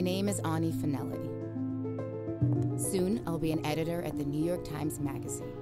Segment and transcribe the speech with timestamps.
[0.00, 1.28] My name is Ani Finelli.
[2.80, 5.52] Soon, I'll be an editor at the New York Times Magazine.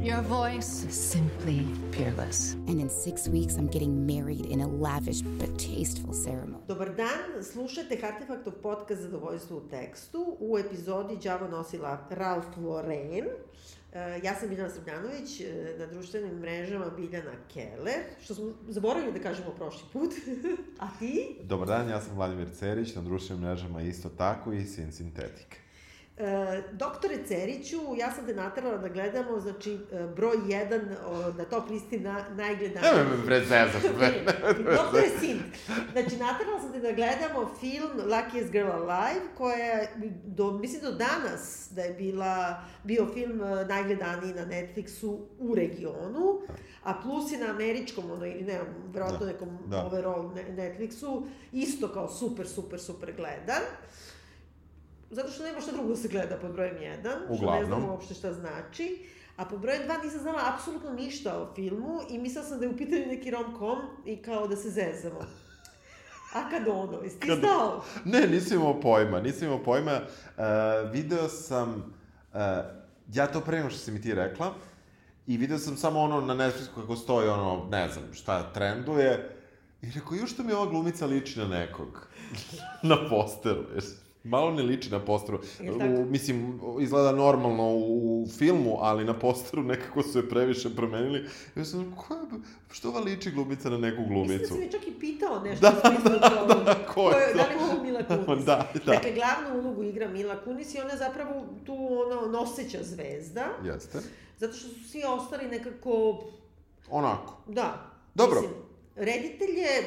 [0.00, 2.52] Your voice is simply peerless.
[2.68, 6.62] And in six weeks, I'm getting married in a lavish but tasteful ceremony.
[6.68, 10.36] Dobar dan, slušate Hartefaktov podcast Zadovoljstvo u tekstu.
[10.40, 13.26] U epizodi Đavo nosila Ralph Lauren.
[13.92, 19.18] E, Ja sam Biljana Srbljanović, e, na društvenim mrežama Biljana Keller, što smo zaboravili da
[19.18, 20.10] kažemo prošli put.
[20.80, 21.36] A ti?
[21.42, 25.67] Dobar dan, ja sam Vladimir Cerić, na društvenim mrežama isto tako i Sin Sintetik.
[26.20, 26.24] E,
[26.72, 31.70] doktore Ceriću, ja sam te naterala da gledamo, znači, e, broj 1 o, na top
[31.70, 32.90] listi na, najgledaniji.
[32.90, 33.82] Evo me pred zezat.
[34.76, 35.38] Doktor je sin.
[35.92, 39.88] Znači, naterala sam te da gledamo film Luckiest Girl Alive, koja je,
[40.24, 46.40] do, mislim do danas da je bila, bio film eh, najgledaniji na Netflixu u regionu,
[46.82, 49.84] a plus je na američkom, ono, ili ne, verovatno Da, nekom da.
[49.84, 51.22] overall ne- Netflixu,
[51.52, 53.62] isto kao super, super, super gledan.
[55.10, 57.66] Zato što nema šta drugo da se gleda pod brojem 1, što ne Uglavnom.
[57.66, 59.06] znamo uopšte šta znači.
[59.36, 62.70] A pod brojem 2 nisam znala apsolutno ništa o filmu i mislila sam da je
[62.70, 65.20] u pitanju neki rom-com i kao da se zezamo.
[66.34, 67.84] A kad ono, jesi ti Kad- znao?
[68.04, 70.00] Ne, nisam imao pojma, nisam imao pojma.
[70.36, 70.42] Uh,
[70.92, 71.94] video sam,
[72.32, 72.40] uh,
[73.12, 74.54] ja to pre nego što si mi ti rekla,
[75.26, 79.36] i video sam samo ono na Netflixu kako stoji ono, ne znam, šta trenduje,
[79.82, 82.08] i rekao, još što mi ova glumica liči na nekog.
[82.82, 83.84] na posteru, jer
[84.28, 85.40] malo ne liči na posteru.
[85.60, 91.24] U, mislim, izgleda normalno u, filmu, ali na posteru nekako su je previše promenili.
[91.56, 92.20] Ja sam, ko je,
[92.70, 94.54] što ova liči glumica na neku Mislim da glumicu?
[94.54, 97.38] si mi čak i pitao nešto Da, smislu da, kao, da, ko je to?
[97.38, 98.44] Da li je ovo Mila Kunis?
[98.44, 98.92] Da, da.
[98.92, 103.98] Dakle, glavnu ulogu igra Mila Kunis i ona je zapravo tu ono, noseća zvezda, Jeste.
[104.38, 106.24] zato što su svi ostali nekako
[106.90, 107.36] Onako.
[107.46, 107.90] Da.
[108.14, 108.40] Dobro.
[108.40, 108.56] Mislim,
[108.96, 109.82] reditelj je,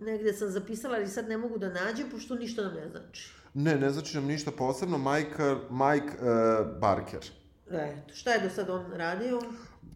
[0.00, 3.28] negde sam zapisala, ali sad ne mogu da nađem, pošto ništa nam ne znači.
[3.54, 4.98] Ne, ne znači nam ništa posebno.
[4.98, 7.30] Mike, Mike uh, Barker.
[7.70, 9.40] Eto, šta je do sad on radio?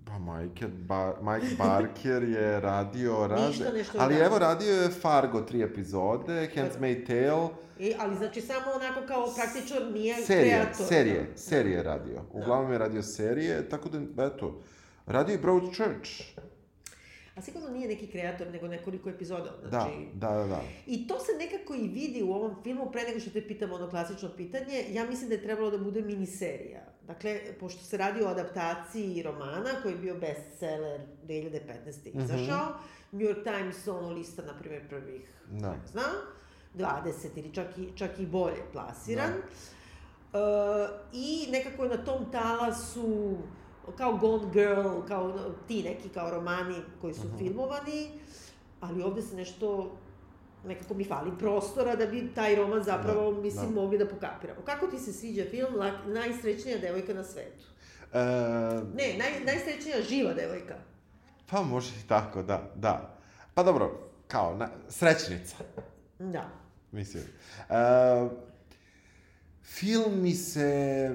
[0.05, 3.49] Pa Mike, ba, Mike Barker je radio razne...
[3.49, 7.49] Ništa nešto Ali evo radio je Fargo tri epizode, Handmaid's Tale,
[7.79, 10.87] I, ali znači samo onako kao praktično nije serije, kreator.
[10.87, 12.23] serije, serije je radio.
[12.33, 14.63] Uglavnom je radio serije, tako da, eto,
[15.07, 16.11] radio je Broadchurch.
[17.37, 19.51] A sigurno nije neki kreator, nego nekoliko epizoda.
[19.63, 20.61] Da, Znači, da, da, da.
[20.87, 23.91] I to se nekako i vidi u ovom filmu, pre nego što te pitam ono
[23.91, 26.81] klasično pitanje, ja mislim da je trebalo da bude miniserija.
[27.07, 32.09] Dakle, pošto se radi o adaptaciji romana, koji je bio bestseller 2015.
[32.09, 32.21] Mhm.
[32.21, 32.75] izašao,
[33.13, 35.71] New York Times ono lista, na primjer, prvih, Da.
[35.71, 36.13] ne znam,
[36.75, 39.31] 20 ili čak i, čak i bolje plasiran.
[40.33, 40.39] Da.
[40.39, 43.37] E, I nekako je na tom talasu,
[43.89, 45.39] kao Gone Girl, kao ono,
[45.69, 47.39] ti neki kao romani koji su Mhm.
[47.39, 48.09] filmovani,
[48.81, 49.97] ali ovde se nešto
[50.65, 53.75] nekako mi fali prostora da bi taj roman zapravo, Da, mislim, da.
[53.75, 54.61] mogli da pokapiramo.
[54.63, 55.75] Kako ti se sviđa film
[56.07, 57.65] Najsrećnija devojka na svetu?
[58.13, 58.19] E,
[58.95, 60.75] Ne, naj, najsrećnija živa devojka.
[61.47, 63.17] pa može i tako, da, da.
[63.55, 63.91] Pa dobro,
[64.29, 65.57] kao, na, srećnica.
[66.19, 66.49] Da.
[66.93, 67.23] Mislim.
[67.61, 68.31] Uh,
[69.65, 71.11] film mi se...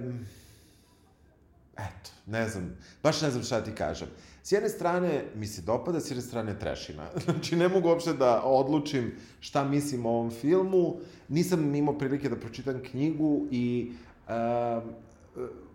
[1.73, 4.07] Eto, ne znam, baš ne znam šta ti kažem.
[4.43, 7.07] S jedne strane mi se dopada, s jedne strane trešina.
[7.25, 10.99] Znači, ne mogu uopšte da odlučim šta mislim o ovom filmu.
[11.27, 13.91] Nisam imao prilike da pročitam knjigu i
[14.27, 14.83] uh,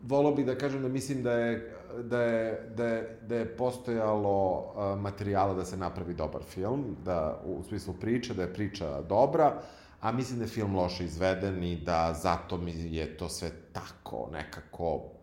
[0.03, 1.73] volao bih da kažem da mislim da je
[2.03, 7.43] da je, da je, da je postojalo uh, materijala da se napravi dobar film, da
[7.45, 9.63] u smislu priče, da je priča dobra,
[10.01, 14.29] a mislim da je film loše izveden i da zato mi je to sve tako
[14.33, 15.16] nekako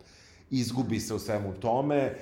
[0.50, 2.14] izgubi se u svemu tome.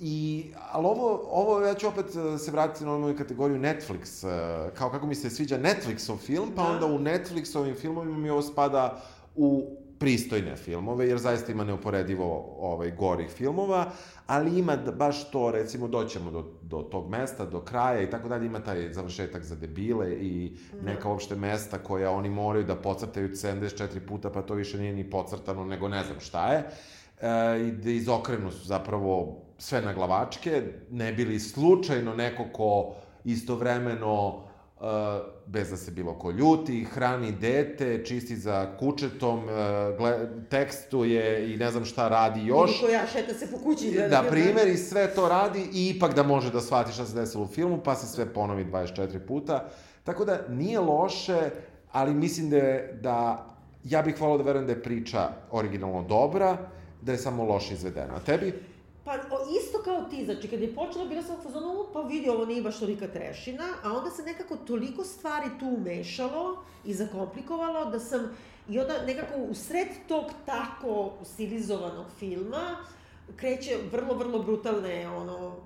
[0.00, 4.70] I, ali ovo, ovo, ja ću opet eh, se vratiti na onu kategoriju Netflix, eh,
[4.74, 6.68] kao kako mi se sviđa Netflixov film, pa Da.
[6.68, 9.02] onda u Netflixovim filmovima mi ovo spada
[9.36, 13.90] u pristojne filmove, jer zaista ima neuporedivo ovaj, gorih filmova,
[14.26, 18.46] ali ima baš to, recimo, doćemo do, do tog mesta, do kraja i tako dalje,
[18.46, 24.06] ima taj završetak za debile i neka uopšte mesta koja oni moraju da pocrtaju 74
[24.08, 26.70] puta, pa to više nije ni pocrtano, nego ne znam šta je.
[27.20, 32.94] E, I da izokrenu su zapravo sve na glavačke, ne bili slučajno neko ko
[33.24, 34.48] istovremeno
[34.80, 34.84] Uh,
[35.46, 39.50] bez da se bilo ko ljuti, hrani dete, čisti za kučetom, uh,
[39.98, 42.70] gle, tekstuje i ne znam šta radi još.
[42.70, 43.90] Ili ko ja šeta se po kući.
[43.90, 44.32] gleda Da, film.
[44.32, 47.46] primer i sve to radi i ipak da može da shvati šta se desilo u
[47.46, 49.68] filmu, pa se sve ponovi 24 puta.
[50.04, 51.50] Tako da nije loše,
[51.92, 52.58] ali mislim da
[53.00, 53.46] da
[53.84, 56.56] ja bih volao da verujem da je priča originalno dobra,
[57.02, 58.14] da je samo loše izvedena.
[58.14, 58.52] A tebi?
[59.04, 59.14] Pa
[59.62, 62.62] isto kao ti, znači kad je počelo, bila sam u fazonu, pa vidi, ovo nije
[62.62, 68.36] baš tolika trešina, a onda se nekako toliko stvari tu umešalo i zakomplikovalo da sam,
[68.68, 72.76] i onda nekako u sred tog tako stilizovanog filma,
[73.36, 75.56] kreće vrlo, vrlo brutalne, ono,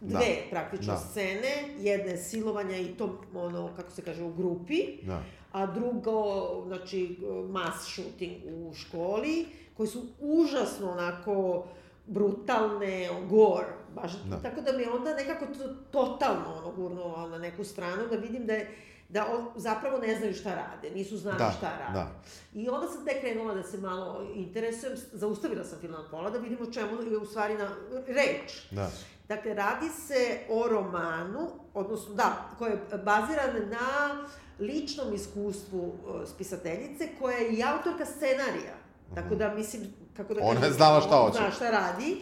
[0.00, 0.50] dve da.
[0.50, 0.98] praktično da.
[0.98, 5.22] scene, jedna je silovanja i to, ono, kako se kaže, u grupi, da.
[5.52, 7.18] a drugo, znači,
[7.48, 9.46] mass shooting u školi,
[9.76, 11.66] koji su užasno onako
[12.06, 14.42] brutalne, gore, baš, da.
[14.42, 18.52] tako da mi onda nekako to, totalno ono gurnulo na neku stranu, da vidim da
[18.52, 18.76] je,
[19.08, 21.92] da on, zapravo ne znaju šta rade, nisu znali da, šta rade.
[21.92, 22.10] Da.
[22.54, 26.38] I onda sam tek krenula da se malo interesujem, zaustavila sam film na pola da
[26.38, 27.70] vidimo čemu je u stvari na
[28.06, 28.70] reč.
[28.70, 28.90] Da.
[29.28, 34.24] Dakle, radi se o romanu, odnosno, da, koji je baziran na
[34.58, 38.81] ličnom iskustvu uh, spisateljice, koja je i autorka scenarija.
[39.12, 39.22] -hmm.
[39.22, 39.82] Tako da, mislim,
[40.16, 41.38] kako da Ona je znala šta hoće.
[41.38, 42.16] Zna šta radi.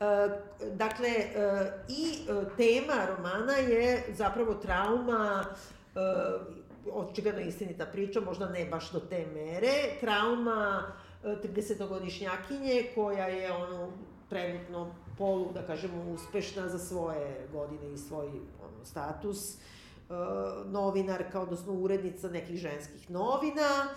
[0.00, 0.06] Uh,
[0.76, 5.44] dakle, uh, i uh, tema romana je zapravo trauma
[5.94, 6.00] uh,
[6.92, 10.92] očigledno istinita priča, možda ne baš do te mere, trauma
[11.24, 13.92] 30-godišnjakinje koja je ono
[14.28, 20.16] trenutno polu, da kažemo, uspešna za svoje godine i svoj ono, status, uh,
[20.66, 23.88] novinarka, odnosno urednica nekih ženskih novina,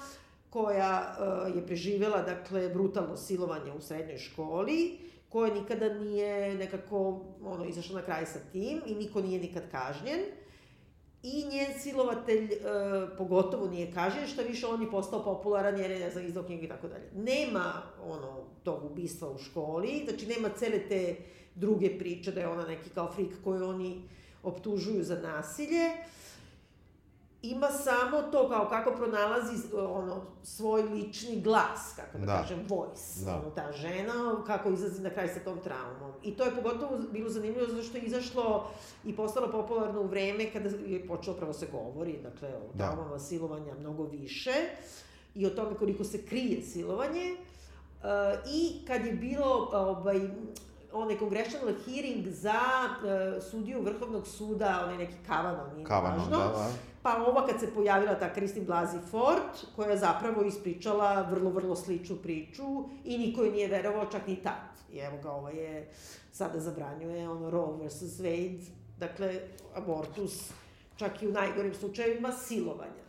[0.54, 4.98] koja uh, je preživela, dakle, brutalno silovanje u srednjoj školi,
[5.30, 10.20] koja nikada nije nekako, ono, izašla na kraj sa tim i niko nije nikad kažnjen.
[11.24, 12.58] I njen silovatelj e,
[13.18, 16.66] pogotovo nije kažen, što više on je postao popularan jer je, ne znam, izdao knjige
[16.66, 17.04] i tako dalje.
[17.16, 21.16] Nema ono, tog ubistva u školi, znači nema cele te
[21.56, 24.02] druge priče da je ona neki kao frik koju oni
[24.44, 25.90] optužuju za nasilje.
[27.44, 32.38] Ima samo to kao kako pronalazi ono, svoj lični glas, kako da, da.
[32.38, 33.36] kažem, voice, da.
[33.36, 36.12] ono, ta žena, kako izlazi na kraj sa tom traumom.
[36.24, 38.72] I to je pogotovo bilo zanimljivo zato što je izašlo
[39.06, 42.86] i postalo popularno u vreme kada je počelo pravo se govori, dakle, o da.
[42.86, 44.54] traumama silovanja mnogo više
[45.36, 47.36] i o tome koliko se krije silovanje.
[48.04, 48.10] Uh,
[48.54, 50.20] I kad je bilo ovaj,
[50.94, 56.38] onaj congressional hearing za uh, sudiju Vrhovnog suda, onaj neki Kavano, nije Kavano, važno.
[56.38, 56.70] Da, da.
[57.04, 61.76] Pa ova kad se pojavila ta Kristin Blasey Ford, koja je zapravo ispričala vrlo, vrlo
[61.76, 62.64] sličnu priču
[63.04, 64.74] i niko je nije verovao, čak ni tad.
[64.92, 65.90] I evo ga, ova je,
[66.32, 68.02] sada zabranjuje ono Roe vs.
[68.02, 68.64] Wade,
[69.00, 69.40] dakle,
[69.76, 70.52] abortus,
[70.96, 73.03] čak i u najgorim slučajevima silovanja.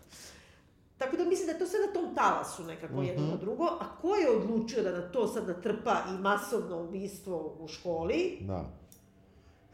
[0.98, 3.08] Tako da mislim da je to sve na tom talasu nekako mm -hmm.
[3.08, 7.68] jedno drugo, a ko je odlučio da na to sad natrpa i masovno ubistvo u
[7.68, 8.38] školi?
[8.40, 8.64] Da.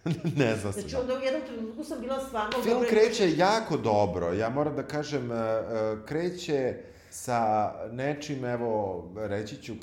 [0.37, 0.81] ne znam se.
[0.81, 2.62] Znači, onda u jednom trenutku sam bila stvarno...
[2.62, 2.88] Film dobro...
[2.88, 6.75] kreće jako dobro, ja moram da kažem, e, e, kreće
[7.11, 9.75] sa nečim, evo, reći ću,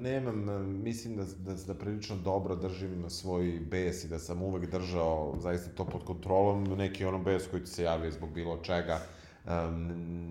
[0.00, 0.46] nemam,
[0.82, 5.70] mislim da, da, da prilično dobro držim svoj bes i da sam uvek držao zaista
[5.74, 9.00] to pod kontrolom, neki ono bes koji ti se javio zbog bilo čega,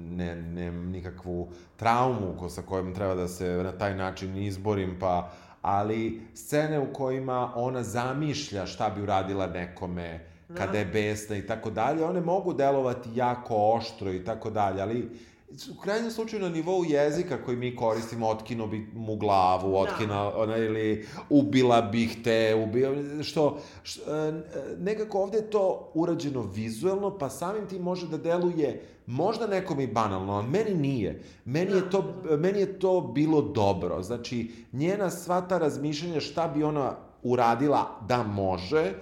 [0.10, 5.32] ne, ne nikakvu traumu ko, sa kojom treba da se na taj način izborim, pa
[5.62, 10.20] ali scene u kojima ona zamišlja šta bi uradila nekome
[10.58, 15.10] kada je besna i tako dalje, one mogu delovati jako oštro i tako dalje, ali
[15.78, 20.38] u krajnjem slučaju na nivou jezika koji mi koristimo, otkino bi mu glavu, otkina, da.
[20.38, 24.34] ona, ili ubila bih te, ubio, što, što, e,
[24.80, 29.88] nekako ovde je to urađeno vizuelno, pa samim tim može da deluje možda nekom i
[29.88, 31.24] banalno, ali meni nije.
[31.46, 34.04] Meni je, to, meni je to bilo dobro.
[34.04, 38.94] Znači, njena sva ta razmišljanja šta bi ona uradila da može,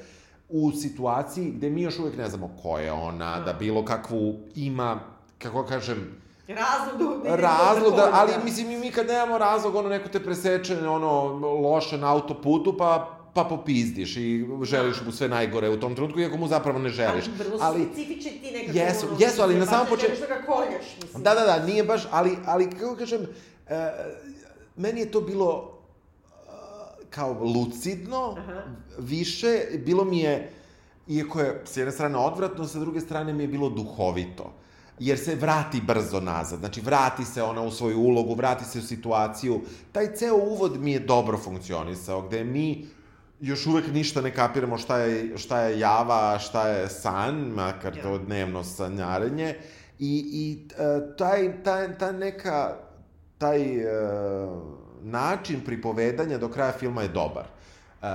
[0.50, 5.00] u situaciji gde mi još uvek ne znamo ko je ona, da bilo kakvu ima,
[5.38, 10.24] kako kažem, Razlog da Razlog da, ali mislim mi kad nemamo razlog, ono neko te
[10.24, 11.24] preseče, ono,
[11.62, 16.38] loše na autoputu, pa pa popizdiš i želiš mu sve najgore u tom trenutku, iako
[16.38, 17.26] mu zapravo ne želiš.
[17.28, 18.78] Ali vrlo ali, specifični ti nekako...
[18.78, 20.16] Jesu, ono, jesu, ali na samom početku...
[20.16, 21.24] Želiš da ga koljaš, mislim.
[21.24, 23.22] Da, da, da, nije baš, ali, ali kako kažem,
[23.68, 23.92] e,
[24.76, 26.50] meni je to bilo uh,
[27.10, 28.64] kao lucidno, Aha.
[28.98, 30.52] više, bilo mi je,
[31.08, 34.54] iako je s jedne strane odvratno, sa druge strane mi je bilo duhovito
[35.00, 36.60] jer se vrati brzo nazad.
[36.60, 39.62] Znači, vrati se ona u svoju ulogu, vrati se u situaciju.
[39.92, 42.88] Taj ceo uvod mi je dobro funkcionisao, gde mi
[43.40, 48.12] još uvek ništa ne kapiramo šta je, šta je java, šta je san, makar to
[48.12, 48.18] ja.
[48.18, 49.56] dnevno sanjarenje.
[50.00, 52.78] I, i uh, taj, taj, ta neka,
[53.38, 54.62] taj uh,
[55.02, 57.46] način pripovedanja do kraja filma je dobar.
[58.02, 58.08] Uh,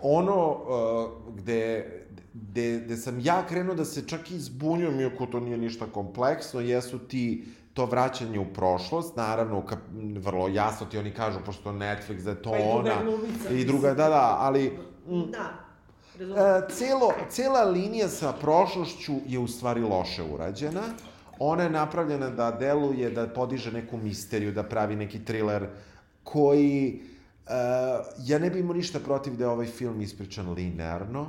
[0.00, 1.90] ono uh, gde,
[2.34, 6.60] gde, gde sam ja krenuo da se čak i zbunjujem, iako to nije ništa kompleksno,
[6.60, 7.44] jesu ti
[7.74, 9.62] to vraćanje u prošlost, naravno,
[10.16, 12.94] vrlo jasno ti oni kažu, pošto Netflix, da je to pa i ona...
[13.04, 15.62] Glumica, I druga, da, da, ali Da.
[16.18, 16.38] Razumem.
[16.38, 20.82] E, celo, cela linija sa prošlošću je u stvari loše urađena.
[21.38, 25.66] Ona je napravljena da deluje, da podiže neku misteriju, da pravi neki thriller
[26.22, 27.02] koji...
[27.46, 27.52] E,
[28.18, 31.28] ja ne bi imao ništa protiv da je ovaj film ispričan linearno.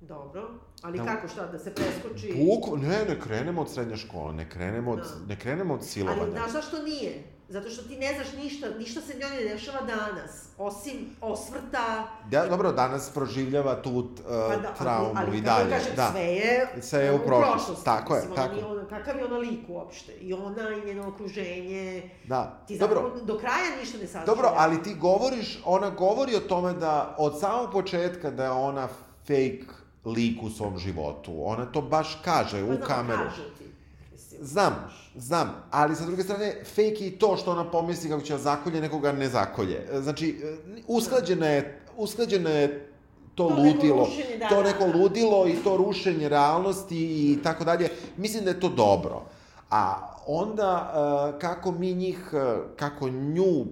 [0.00, 0.48] Dobro.
[0.86, 1.04] Ali Da.
[1.06, 2.34] kako šta, da se preskoči?
[2.36, 5.26] Buk, ne, ne krenemo od srednje škole, ne krenemo od, Da.
[5.28, 6.22] ne krenemo od silovanja.
[6.22, 7.22] Ali znaš zašto nije?
[7.48, 12.46] Zato što ti ne znaš ništa, ništa se njoj ne dešava danas, osim osvrta, Da,
[12.46, 14.04] dobro, danas proživljava tu uh,
[14.48, 15.70] pa da, traumu ali, ali i dalje.
[15.70, 16.08] kažem, da.
[16.10, 17.84] sve je, Sve je u prošlosti.
[17.84, 18.54] Tako je, Mislim, tako.
[18.56, 20.12] Ona ona, kakav je ona lik uopšte?
[20.12, 22.62] I ona i njeno okruženje, Da.
[22.66, 24.26] ti Dobro, zapravo do kraja ništa ne saznaš.
[24.26, 28.88] Dobro, ali ti govoriš, ona govori o tome da od samog početka da je ona
[29.22, 29.64] fake
[30.06, 31.32] lik u svom životu.
[31.44, 33.24] Ona to baš kaže Pa u kameru.
[33.24, 33.64] kažu ti.
[34.40, 38.32] Znam, znam, ali sa druge strane, fake je i to što ona pomisli kako će
[38.32, 39.86] da zakolje, nekoga ne zakolje.
[40.00, 40.36] Znači,
[40.86, 42.92] usklađena je, usklađena je
[43.34, 44.98] to, To neko ludilo, rušenje, da, to da, neko da.
[44.98, 47.88] ludilo i to rušenje realnosti i tako dalje.
[48.16, 49.22] Mislim da je to dobro.
[49.70, 49.94] A
[50.26, 50.92] onda,
[51.32, 53.66] uh, kako mi njih, uh, kako nju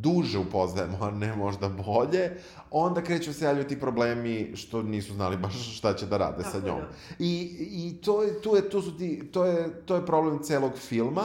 [0.00, 2.36] duže upoznajemo, a ne možda bolje,
[2.70, 6.50] onda kreću se javljaju ti problemi što nisu znali baš šta će da rade Tako
[6.50, 6.80] sa njom.
[6.80, 6.88] da.
[7.18, 10.72] I, i to, je, tu je, tu su ti, to, je, to je problem celog
[10.78, 11.22] filma,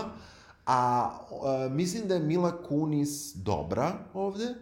[0.66, 1.10] a
[1.66, 4.56] e, mislim da je Mila Kunis dobra ovde.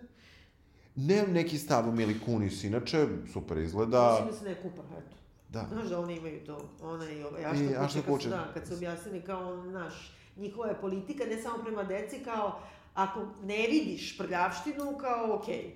[0.95, 4.11] Nemam neki stav u Mili Kunis, inače super izgleda.
[4.11, 5.15] Mislim da se ne kupa, eto.
[5.49, 5.65] Da.
[5.71, 8.51] Znaš da oni imaju to, ona i ova, I Ašta Kuče, Ašta kad su, da,
[8.53, 12.59] kad su objasnili kao, naš, njihova je politika, ne samo prema deci, kao,
[12.95, 15.75] ako ne vidiš prljavštinu, kao, okej.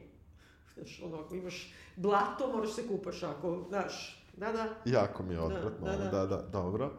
[0.73, 4.65] Znaš, ono, ako imaš blato, moraš se kupaš, ako, znaš, da, da.
[4.85, 6.35] Jako mi je odvratno, Da, da, da, da, da.
[6.35, 6.91] da, dobro.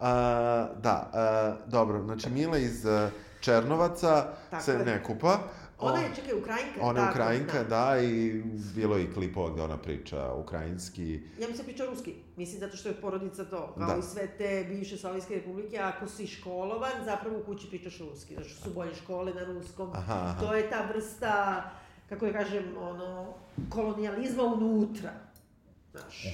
[0.00, 4.78] A, da, a, dobro, znači Mila iz e, Černovaca Tako se je.
[4.78, 5.38] ne kupa.
[5.82, 6.80] Ona je, čekaj, Ukrajinka.
[6.80, 8.00] Ona je Ukrajinka, da.
[8.02, 8.42] i
[8.74, 11.12] bilo je i klipova gde ona priča ukrajinski.
[11.12, 12.14] Ja mislim da priča ruski.
[12.36, 13.74] Mislim zato što je porodica to.
[13.78, 13.96] Kao Da.
[13.98, 18.34] i sve te bivše Sovjetske republike, ako si školovan, zapravo u kući pričaš ruski.
[18.34, 19.90] Znači su bolje škole na ruskom.
[19.94, 20.40] Aha, aha.
[20.40, 21.62] To je ta vrsta,
[22.08, 23.34] kako ja kažem, ono,
[23.68, 25.10] kolonijalizma unutra.
[25.92, 26.24] Znaš.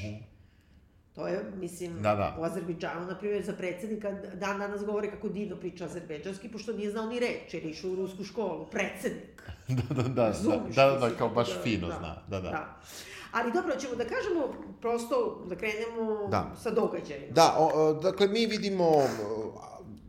[1.19, 2.37] To je, mislim, Da, da.
[2.41, 6.91] u Azerbejdžanu, na primjer, za predsednika dan danas govore kako divno priča azerbejdžanski, pošto nije
[6.91, 8.67] znao ni reč, jer je išao u rusku školu.
[8.71, 9.43] Predsednik.
[9.79, 12.51] da, da, da, Razumeš, da, da, da, kao baš da, fino da, zna, da, da.
[12.51, 12.77] Da.
[13.33, 14.49] Ali dobro, ćemo da kažemo,
[14.81, 16.55] prosto da krenemo Da.
[16.63, 17.27] sa događajima.
[17.31, 18.85] Da, o, o, dakle, mi vidimo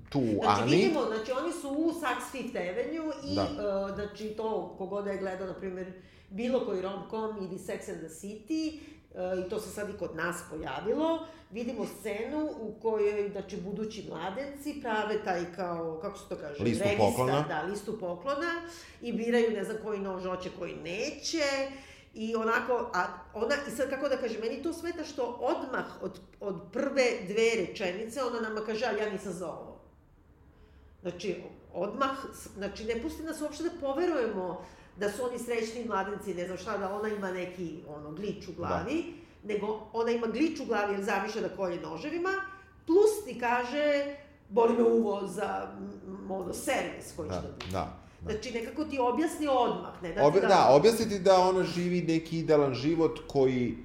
[0.09, 0.75] tu Znači, Ani.
[0.75, 3.43] vidimo, znači oni su u Saks Fifth Avenue i, Da.
[3.43, 5.91] uh, znači, to, kogod je gledao, na primjer,
[6.29, 8.79] bilo koji rom-com ili Sex and the City,
[9.45, 14.81] i to se sad i kod nas pojavilo, vidimo scenu u kojoj, znači, budući mladenci
[14.81, 16.63] prave taj kao, kako se to kaže?
[16.63, 17.45] Listu registar, poklona.
[17.47, 18.67] Da, listu poklona
[19.01, 21.43] i biraju, ne znam, koji nož hoće, koji neće.
[22.13, 26.19] I onako, a ona, i sad kako da kažem, meni to smeta što odmah od,
[26.39, 29.79] od prve dve rečenice ona nama kaže, ali ja nisam za ovo.
[31.01, 32.17] Znači, odmah,
[32.57, 34.65] znači, ne pusti nas uopšte da poverujemo
[34.99, 38.51] da su oni srećni mladenci, ne znam šta, da ona ima neki, ono, glič u
[38.57, 39.13] glavi,
[39.43, 42.29] nego ona ima glič u glavi jer zamišlja da kolje noževima,
[42.85, 44.15] plus ti kaže,
[44.49, 45.67] boli me uvo za,
[46.07, 47.71] m, ono, servis koji će Da, da biti.
[47.71, 47.99] da.
[48.21, 48.31] da.
[48.31, 50.47] Znači, nekako ti objasni odmah, ne da ti Obje, da...
[50.47, 53.77] da, objasniti da ona živi neki idealan život koji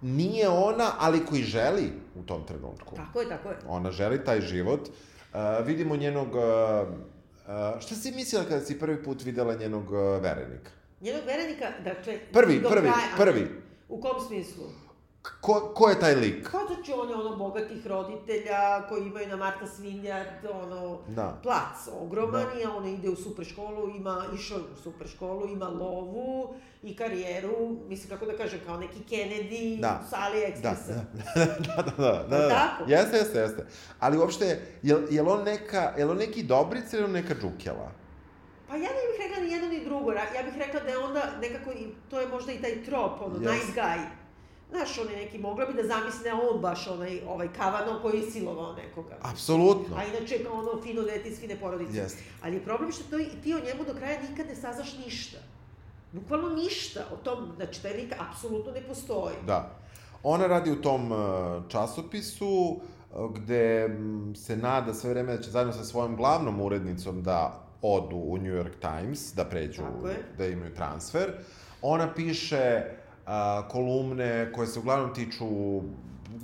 [0.00, 2.96] nije ona, ali koji želi u tom trenutku.
[2.96, 3.56] Tako je, tako je.
[3.68, 4.80] Ona želi taj život.
[4.88, 6.28] Uh, vidimo njenog...
[6.28, 6.88] Uh,
[7.46, 10.70] uh, šta si mislila kada si prvi put videla njenog uh, verenika?
[11.00, 12.18] Njenog verenika, dakle...
[12.32, 13.48] Prvi, prvi, kraja- prvi.
[13.88, 14.64] U kom smislu?
[15.40, 16.50] Ko, ko je taj lik?
[16.50, 21.38] Kao znači on je ono bogatih roditelja koji imaju na Marta Svinjard, ono, Da.
[21.42, 22.60] plac ogroman Da.
[22.60, 27.56] i on ide u super školu, ima, išao u super školu, ima lovu i karijeru,
[27.88, 30.02] mislim kako da kažem, kao neki Kennedy Da.
[30.10, 30.94] sa AliExpressa.
[31.34, 32.48] Da, da, da, da, da, da, da.
[32.48, 32.90] Tako?
[32.90, 33.66] Jeste, jeste, jeste.
[34.00, 34.44] Ali uopšte,
[34.82, 37.90] je, je on neka, je on neki dobric ili on neka džukjela?
[38.68, 41.22] Pa ja ne bih rekla ni jedno ni drugo, ja bih rekla da je onda
[41.40, 41.70] nekako,
[42.10, 43.52] to je možda i taj trop, ono, Jeste.
[43.66, 43.98] nice guy.
[44.70, 47.98] Znaš, on je neki, mogla bi da zamisli da je on baš onaj, ovaj kavano
[48.02, 49.16] koji je silovao nekoga.
[49.22, 49.96] Apsolutno.
[49.96, 51.98] A inače kao ono fino dete iz fine porodice.
[51.98, 52.22] Jeste.
[52.42, 55.38] Ali je problem što to, ti o njemu do kraja nikad ne saznaš ništa.
[56.12, 59.34] Bukvalno ništa o tom, znači taj lik apsolutno ne postoji.
[59.46, 59.70] Da.
[60.22, 61.18] Ona radi u tom uh,
[61.68, 62.80] časopisu
[63.14, 63.88] uh, gde
[64.36, 68.54] se nada sve vreme da će zajedno sa svojom glavnom urednicom da odu u New
[68.54, 70.24] York Times, da pređu, je.
[70.38, 71.32] da imaju transfer.
[71.82, 72.82] Ona piše
[73.26, 75.46] uh, kolumne koje se uglavnom tiču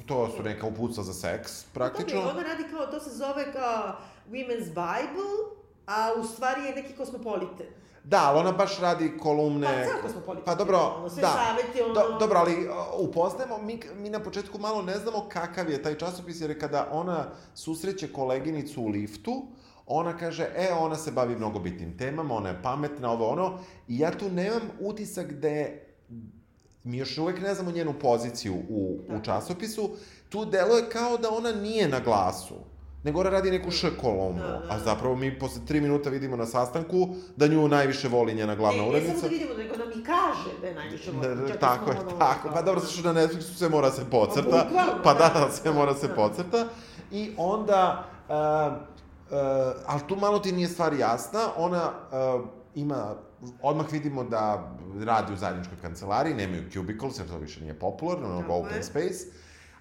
[0.07, 2.21] to su neka uputstva za seks, praktično.
[2.21, 3.97] Dobro, ona radi kao, to se zove kao
[4.31, 5.57] Women's Bible,
[5.87, 7.65] a u stvari je neki kosmopolite.
[8.05, 9.67] Da, ali ona baš radi kolumne...
[9.67, 11.29] Pa, ceo kosmopolitan Pa dobro, ono, sve da.
[11.29, 12.69] saveti, ono- Do, dobro, ali
[12.99, 16.89] upoznajemo, mi, mi na početku malo ne znamo kakav je taj časopis, jer je kada
[16.93, 19.47] ona susreće koleginicu u liftu,
[19.87, 23.99] ona kaže, e, ona se bavi mnogo bitnim temama, ona je pametna, ovo ono, i
[23.99, 25.83] ja tu nemam utisak gde
[26.87, 29.25] mi još uvek ne znamo njenu poziciju u, u Tako.
[29.25, 29.91] časopisu,
[30.29, 32.55] tu deluje kao da ona nije na glasu,
[33.03, 34.85] nego ona radi neku š kolumnu, Da, da, a da.
[34.85, 36.97] zapravo mi posle tri minuta vidimo na sastanku
[37.37, 39.15] da nju najviše voli njena glavna ne, ne urednica.
[39.15, 41.37] samo da vidimo, nego nam i kaže da je najviše Da, voli.
[41.39, 42.49] da, i tako je, tako.
[42.55, 44.43] Pa dobro, što na Netflixu sve mora se pocrta.
[44.65, 46.15] bukvalno, Pa da, da, da, sve mora se da.
[46.15, 46.67] pocrta.
[47.13, 48.35] I onda, uh,
[49.29, 49.37] uh,
[49.87, 51.91] ali tu malo ti nije stvar jasna, ona
[52.35, 53.15] uh, ima,
[53.63, 54.73] odmah vidimo da
[55.05, 58.83] radi u zajedničkoj kancelariji, nemaju cubicles, jer to više nije popularno, Tako open je.
[58.83, 59.25] space,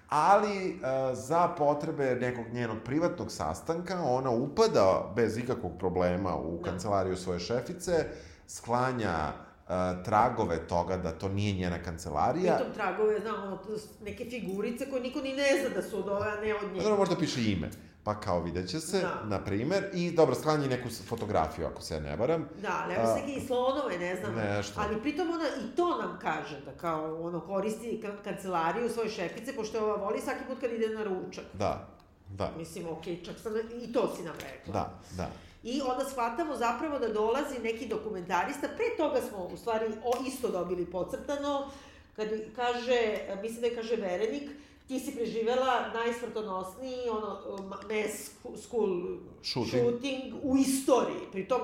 [0.08, 0.80] ali uh,
[1.18, 6.70] za potrebe nekog njenog privatnog sastanka ona upada bez ikakvog problema u Da.
[6.70, 8.06] kancelariju svoje šefice,
[8.48, 9.70] sklanja uh,
[10.04, 12.54] tragove toga da to nije njena kancelarija.
[12.56, 13.58] Pritom tragove, znam, ono,
[14.02, 16.80] neke figurice koje niko ni ne zna da su od ove, a ne od nje.
[16.80, 17.70] Dobro, možda piše ime.
[18.06, 19.22] Pa kao vidjet će se, Da.
[19.26, 22.48] na primer, i dobro, sklanja i neku fotografiju, ako se ja ne varam.
[22.58, 24.34] Da, ali ako se neke i slonove, ne znam.
[24.34, 24.80] nešto.
[24.80, 29.54] Ali pritom ona i to nam kaže, da kao ono koristi ka- kancelariju svoje šefice,
[29.54, 31.44] pošto ova voli svaki put kad ide na ručak.
[31.52, 31.88] Da,
[32.28, 34.72] da, Mislim, okej, čak sam, i to si nam rekla.
[34.72, 35.28] da, da.
[35.62, 40.48] I onda shvatamo zapravo da dolazi neki dokumentarista, pre toga smo u stvari o, isto
[40.48, 41.70] dobili pocrtano,
[42.16, 43.00] kad kaže,
[43.42, 44.50] mislim da je kaže Verenik,
[44.88, 49.82] ti si preživela najsmrtonosniji ono, ma- mass school Shooting.
[49.82, 51.20] shooting u istoriji.
[51.32, 51.60] Pritom,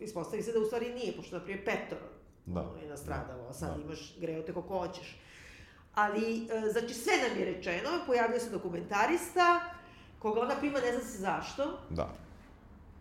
[0.00, 2.06] ispostavi se da u stvari nije, pošto na primjer petoro
[2.46, 2.60] Da.
[2.60, 3.82] ono, je nastradalo, a sad Da.
[3.82, 5.16] imaš greote kako hoćeš.
[5.94, 9.60] Ali, e, znači, sve nam je rečeno, pojavio se dokumentarista,
[10.18, 12.08] koga ona prima ne zna se zašto, Da.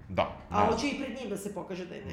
[0.09, 0.37] Da.
[0.49, 2.11] a hoće i pred njim da se pokaže da je Da.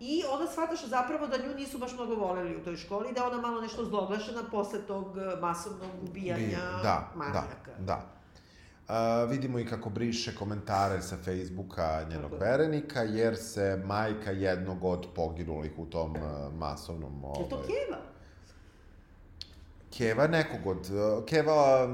[0.00, 3.26] I onda shvataš zapravo da nju nisu baš mnogo voleli u toj školi, da je
[3.26, 7.70] ona malo nešto zloglašena posle tog e, masovnog ubijanja Bi- da, manijaka.
[7.78, 8.20] Da, da.
[8.90, 14.84] Uh, vidimo i kako briše komentare sa Facebooka njenog Tako verenika, jer se majka jednog
[14.84, 17.22] od poginulih u tom uh, masovnom...
[17.38, 17.98] Je to ovaj, Keva?
[19.98, 20.90] Keva nekog od...
[21.26, 21.86] Keva...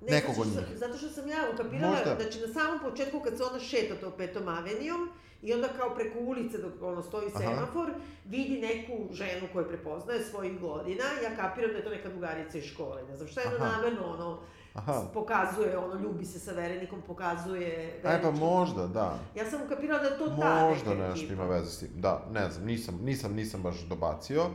[0.00, 0.78] Ne, nekog od njih.
[0.78, 2.16] zato što sam ja ukapirala, Možda.
[2.20, 5.08] znači na samom početku kad se ona šeta to petom avenijom,
[5.42, 7.38] i onda kao preko ulice dok ono stoji Aha.
[7.38, 7.90] semafor,
[8.24, 12.64] vidi neku ženu koju prepoznaje svojih godina, ja kapiram da je to neka drugarica iz
[12.64, 13.66] škole, ne znam šta je Aha.
[13.66, 14.38] namerno ono,
[14.74, 15.02] Aha.
[15.14, 17.92] pokazuje, ono, ljubi se sa verenikom, pokazuje...
[17.96, 18.44] Aj, pa verenički.
[18.44, 19.18] možda, da.
[19.36, 21.32] Ja sam ukapirala da je to ta Možda nešto ekipa.
[21.32, 21.88] ima veze s tim.
[21.94, 24.46] Da, ne znam, nisam, nisam, nisam baš dobacio.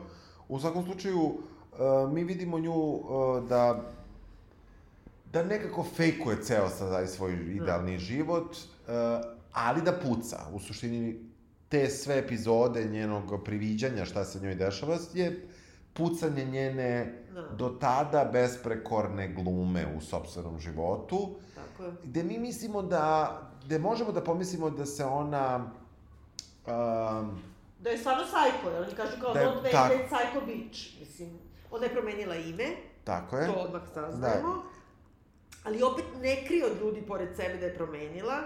[0.49, 3.03] U svakom slučaju, uh, mi vidimo nju uh,
[3.49, 3.81] da
[5.33, 10.37] da nekako fejkuje ceo sad svoj idealni život, uh, ali da puca.
[10.53, 11.19] U suštini,
[11.69, 15.47] te sve epizode njenog priviđanja šta se njoj dešava je
[15.93, 17.41] pucanje njene Da.
[17.43, 21.91] do tada besprekorne glume u sopstvenom životu Tako je.
[22.03, 23.07] gde mi mislimo da,
[23.65, 25.71] gde možemo da pomislimo da se ona,
[26.67, 27.41] um,
[27.79, 29.93] Da je stvarno sajko, jer oni kažu kao Da je- don't tako.
[29.93, 30.99] that psycho bitch.
[30.99, 31.29] Mislim,
[31.71, 32.65] ona je promenila ime,
[33.03, 34.63] tako je, to odmah saznajemo.
[35.63, 38.37] Ali opet ne krije od ljudi pored sebe da je promenila,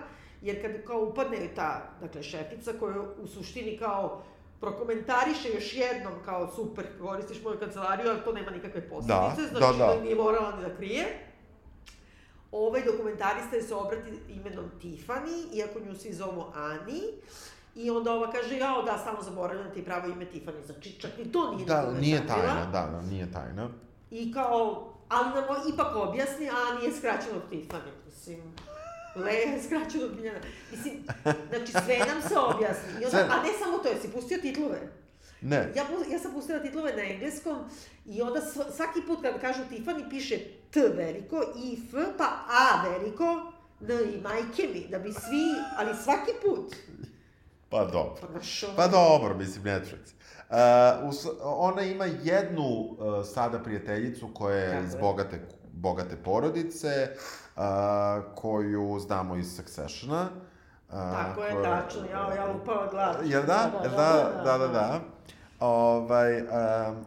[0.41, 4.23] jer kad kao upadne ta, dakle, šefica koja u suštini kao
[4.59, 9.77] prokomentariše još jednom kao super, koristiš moju kancelariju, ali to nema nikakve posledice, Da, znači
[9.77, 10.01] da, da.
[10.01, 11.05] nije morala ni da krije.
[12.51, 17.01] Ovaj dokumentarista je se obrati imenom Tiffany, iako nju svi zovu Ani,
[17.75, 20.65] I onda ova kaže, jao, da, samo zaboravljam da ti pravo ime Tiffany.
[20.65, 23.69] Znači, čak ni to nije da, nije tajna, da, da, nije tajna.
[24.11, 27.91] I kao, ali nam ipak objasni, a nije skraćeno od Tiffany.
[28.05, 28.53] Mislim,
[29.15, 29.31] Le
[29.65, 30.39] skraćeno od Biljana.
[30.71, 30.93] Mislim,
[31.49, 32.89] znači sve nam se objasni.
[33.01, 34.79] I onda, A ne samo to, jesi pustio titlove?
[35.41, 37.59] Ne, Ja, ja sam pustila titlove na engleskom
[38.05, 40.39] i onda sv- svaki put kad kažu Tiffany piše
[40.71, 45.45] T veliko, I, F, pa A veliko, N i majke mi, da bi svi,
[45.77, 46.75] ali svaki put.
[47.69, 48.15] pa dobro.
[48.21, 50.11] Pa, ono- Pa dobro, mislim, Netflix.
[50.49, 52.95] Uh, us, ona ima jednu uh,
[53.25, 55.39] sada prijateljicu koja je iz bogate,
[55.81, 57.09] bogate porodice,
[57.55, 57.61] uh,
[58.35, 60.29] koju znamo iz Successiona.
[60.89, 63.17] Uh, Tako je, koja- tačno, ja, ja upala glas.
[63.23, 63.71] Jel da?
[63.83, 64.41] Jel da?
[64.45, 64.99] Da, da, da.
[65.59, 66.47] Ovaj, um,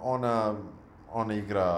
[0.03, 0.55] ona,
[1.11, 1.75] ona igra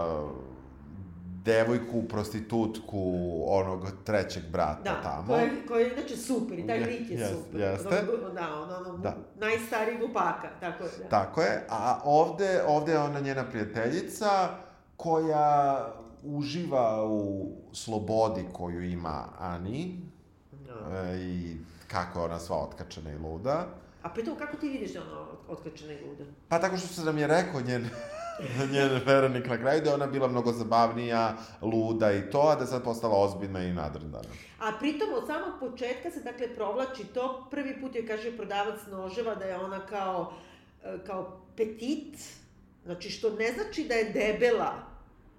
[1.44, 3.12] devojku, prostitutku
[3.48, 5.36] onog trećeg brata Da, tamo.
[5.36, 7.60] je- koja je inače super i taj lik je jest- super.
[7.60, 7.88] jeste.
[7.88, 9.14] Ono, Da, ono, ono, Da.
[9.36, 10.90] najstariji glupaka, tako je.
[10.98, 11.08] Da.
[11.08, 14.48] Tako je, a ovde, ovde je ona njena prijateljica
[14.96, 15.86] koja
[16.26, 20.00] uživa u slobodi koju ima Ani
[20.66, 20.96] Da.
[20.98, 21.56] e, i
[21.88, 23.66] kako je ona sva otkačena i luda.
[24.02, 26.24] A pritom, kako ti vidiš da ona otkačena i luda?
[26.48, 27.88] Pa tako što se nam je rekao njen,
[28.72, 32.60] njen verenik na kraju, da je ona bila mnogo zabavnija, luda i to, a da
[32.60, 34.28] je sad postala ozbiljna i nadrndana.
[34.60, 39.34] A pritom od samog početka se dakle provlači to, prvi put je kaže prodavac noževa
[39.34, 40.32] da je ona kao,
[40.84, 42.18] e, kao petit,
[42.84, 44.95] znači što ne znači da je debela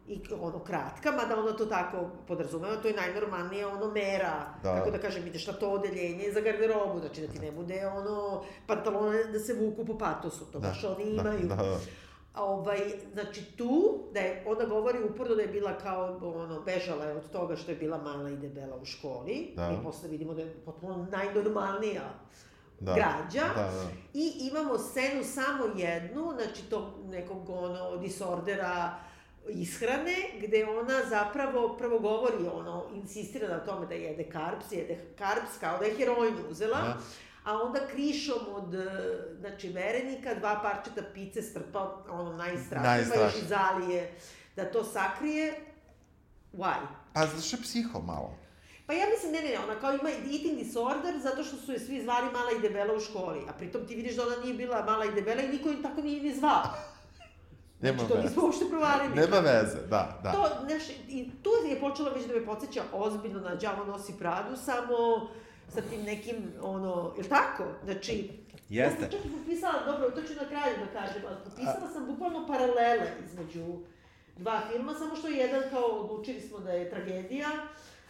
[0.08, 4.76] i ono kratka, mada ona to tako podrazumeva, to je najnormalnija ono mera, Da.
[4.76, 8.44] kako da kažem, ideš na to odeljenje za garderobu, znači da ti ne bude ono
[8.68, 11.48] pantalone da se vuku po patosu, to baš oni imaju.
[11.48, 11.80] Da, da.
[12.34, 12.80] A ovaj,
[13.14, 17.32] znači tu, da je, ona govori uporno da je bila kao, ono, bežala je od
[17.32, 19.54] toga što je bila mala i debela u školi.
[19.56, 19.72] Da.
[19.72, 22.02] I posle vidimo da je potpuno najnormalnija
[22.80, 22.94] Da.
[22.94, 23.48] građa.
[23.56, 23.88] Da, da.
[24.14, 28.92] I imamo scenu samo jednu, znači tog nekog ono, disordera
[29.50, 35.58] ishrane, gde ona zapravo prvo govori, ono, insistira na tome da jede karps, jede karps
[35.60, 36.98] kao da je heroin uzela, Da.
[37.44, 38.88] a onda krišom od, e,
[39.40, 44.14] znači, verenika, dva parčeta pice strpa, ono, najstrašnije, pa još i zalije
[44.56, 45.54] da to sakrije.
[46.54, 46.76] Why?
[47.14, 48.38] Pa zašto je psiho malo?
[48.86, 51.80] Pa ja mislim, ne, ne, ne, ona kao ima eating disorder zato što su je
[51.80, 53.40] svi zvali mala i debela u školi.
[53.50, 56.02] A pritom ti vidiš da ona nije bila mala i debela i niko je tako
[56.02, 56.64] nije ni zvao.
[57.82, 58.28] Nema Znači, to veze.
[58.28, 59.16] nismo uopšte provalili.
[59.16, 60.32] Nema veze, da, da.
[60.32, 64.56] To, znaš, i tu je počelo već da me podsjeća ozbiljno na Đavo nosi Pradu,
[64.66, 65.30] samo
[65.74, 67.64] sa tim nekim, ono, je li tako?
[67.84, 68.30] Znači,
[68.70, 69.00] ja Jeste.
[69.02, 72.48] sam čak i popisala, dobro, to ću na kraju da kažem, ali popisala sam bukvalno
[72.48, 73.66] paralele između
[74.38, 77.48] dva filma, samo što jedan kao odlučili smo da je tragedija,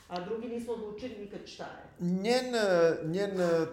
[0.08, 2.08] a drugi nismo odlučili nikad šta je.
[2.08, 2.46] Njen,
[3.04, 3.32] njen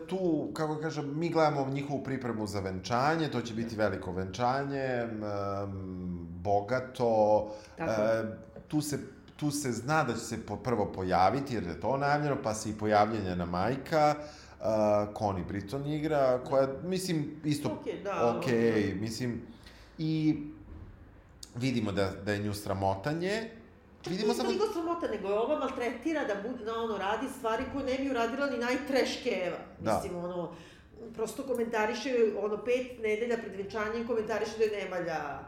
[0.09, 5.09] tu, kako kažem, mi gledamo njihovu pripremu za venčanje, to će biti veliko venčanje,
[6.43, 8.03] bogato, Tako.
[8.03, 8.25] e,
[8.69, 8.99] tu se
[9.37, 12.71] tu se zna da će se po, prvo pojaviti, jer je to najavljeno, pa se
[12.71, 14.15] i pojavlja njena majka,
[14.61, 19.43] uh, Connie Britton igra, koja, mislim, isto Okej, da, ono, mislim,
[19.99, 20.43] i
[21.57, 23.51] vidimo da, da je nju sramotanje,
[24.11, 24.49] vidimo Nije samo...
[24.49, 28.11] toliko sramota, nego je ova maltretira da, bude, da ono, radi stvari koje ne bi
[28.11, 29.57] uradila ni najtreškeva.
[29.79, 29.95] Da.
[29.95, 30.55] Mislim, ono,
[31.15, 35.41] prosto komentariše, ono, pet nedelja pred venčanjem komentariše da je nemalja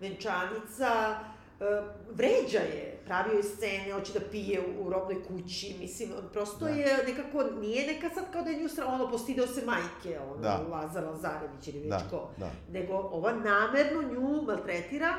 [0.00, 1.18] venčanica,
[1.60, 1.64] e,
[2.10, 6.70] vređa je, pravio je scene, hoće da pije u, u robnoj kući, mislim, prosto Da.
[6.70, 10.42] je nekako, nije neka sad kao da je nju sra, ono, postideo se majke, ono,
[10.42, 10.60] Da.
[10.70, 12.28] Lazar Lazarević ili već Da, ko.
[12.36, 12.50] da.
[12.72, 15.14] Nego ova namerno nju maltretira,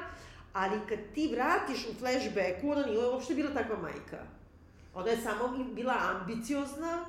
[0.53, 4.17] ali kad ti vratiš u flashbacku, ona nije uopšte bila takva majka.
[4.95, 7.05] Ona je samo bila ambiciozna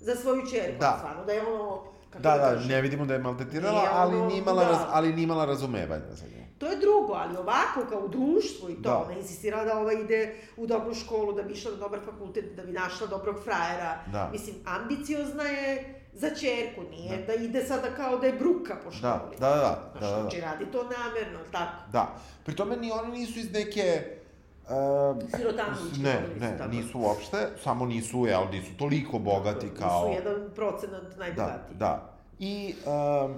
[0.00, 0.96] za svoju čerku, Da.
[0.98, 4.20] stvarno, da je ono, kako Da, da, kažem, ne vidimo da je maltretirala, Nije ali
[4.22, 4.68] nije imala, da.
[4.70, 6.40] raz, ali nije imala razumevanja za nju.
[6.58, 8.98] To je drugo, ali ovako, kao u društvu i to, Da.
[8.98, 12.62] ona insistira da ova ide u dobru školu, da bi išla na dobar fakultet, da
[12.62, 13.98] bi našla dobrog frajera.
[14.06, 14.28] Da.
[14.32, 18.96] Mislim, ambiciozna je za čerku, nije da, ide sada kao da je bruka po Da,
[18.96, 19.36] školi.
[19.40, 20.20] da, da, da, Znaš, da, da.
[20.22, 21.90] znači, radi to namerno, tako?
[21.92, 22.14] Da.
[22.44, 24.02] Pri tome ni oni nisu iz neke...
[24.64, 26.70] Uh, Sirotanovićke ne, porodice, ne, tako.
[26.70, 30.08] nisu uopšte, samo nisu, jel, nisu toliko bogati kao...
[30.08, 31.76] Nisu jedan procenat Da, najbogatiji.
[31.76, 32.12] da.
[32.38, 33.34] I um,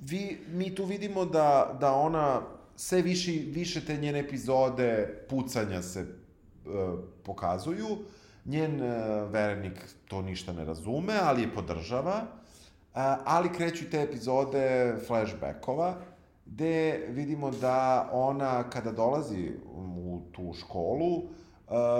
[0.00, 2.40] vi, mi tu vidimo da, da ona
[2.76, 7.86] sve više, više te njene epizode pucanja se uh, pokazuju.
[8.44, 8.88] Njen uh,
[9.32, 12.22] verenik to ništa ne razume, ali je podržava.
[12.94, 15.94] Uh, ali kreću te epizode flashbackova,
[16.46, 21.24] gde vidimo da ona kada dolazi u tu školu, uh,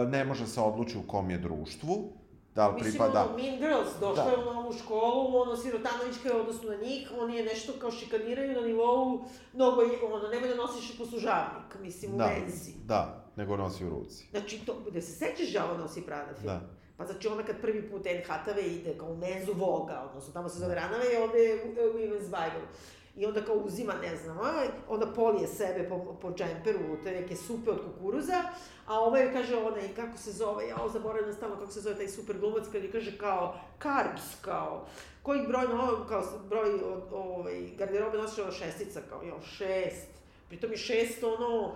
[0.08, 2.12] ne može se odluči u kom je društvu,
[2.54, 3.24] da li Mislim, pripada...
[3.24, 4.30] ono, Mean Girls, došla Da.
[4.30, 8.60] je u novu školu, ono, Sirotanovićka je odnosno na njih, oni je nešto kao šikaniraju
[8.60, 12.72] na nivou, mnogo je, ono, nemoj da nosiš poslužavnik, mislim, u Da, menzi.
[12.84, 14.26] da, nego nosi u ruci.
[14.30, 16.46] Znači, to, da se sećaš Žao nosi Prada film?
[16.46, 16.60] Da.
[16.96, 20.58] Pa znači ona kad prvi put NHTV ide kao u menzu Voga, odnosno tamo se
[20.58, 22.66] zove Ranave i ovde je u- u Women's Bible.
[23.16, 24.52] I onda kao uzima, ne znam, a,
[24.88, 28.42] onda polije sebe po, po džemperu, te neke supe od kukuruza,
[28.86, 32.38] a ovaj kaže onaj, kako se zove, ja zaboravim stalno kako se zove taj super
[32.38, 34.86] glumac, kad je kaže kao, carbs, kao,
[35.22, 40.06] koji broj, no, kao broj od, ovaj, garderobe nosi ovo šestica, kao, jo, šest,
[40.48, 41.72] pritom je šest, ono,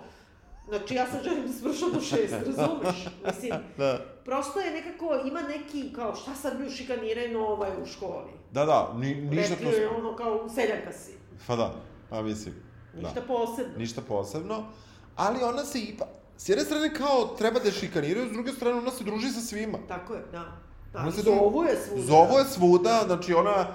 [0.68, 3.06] Znači, ja sad želim da svršam do šest, razumeš?
[3.26, 4.06] Mislim, Da.
[4.24, 8.32] prosto je nekako, ima neki, kao, šta sad mi ušikaniraju ovaj u školi?
[8.52, 11.12] Da, da, ni, ništa Rekli je ono kao, seljanka si.
[11.46, 11.74] Pa da,
[12.10, 12.54] pa mislim.
[12.94, 13.26] Ništa da.
[13.26, 13.78] posebno.
[13.78, 14.64] Ništa posebno.
[15.16, 16.04] Ali ona se ipa...
[16.36, 19.40] S jedne strane kao treba da je šikaniraju, s druge strane ona se druži sa
[19.40, 19.78] svima.
[19.88, 20.64] Tako je, da.
[20.92, 22.02] Da, Ona se zovu je svuda.
[22.02, 23.66] Zovu je svuda, znači ona...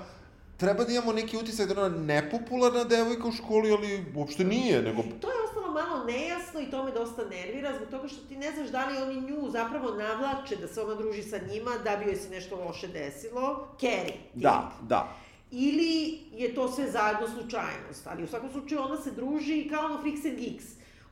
[0.58, 5.02] Treba da imamo neki utisak da ona nepopularna devojka u školi, ali uopšte nije, nego...
[5.22, 5.36] To je
[5.70, 8.86] ostalo malo nejasno i to me dosta nervira, zbog toga što ti ne znaš da
[8.86, 12.30] li oni nju zapravo navlače da se ona druži sa njima, da bi joj se
[12.30, 13.68] nešto loše desilo.
[13.80, 14.18] Carrie.
[14.34, 15.16] Da, da.
[15.52, 20.02] Ili je to sve zajedno slučajnost, ali u svakom slučaju ona se druži kao ono
[20.02, 20.66] Freaks and Geeks.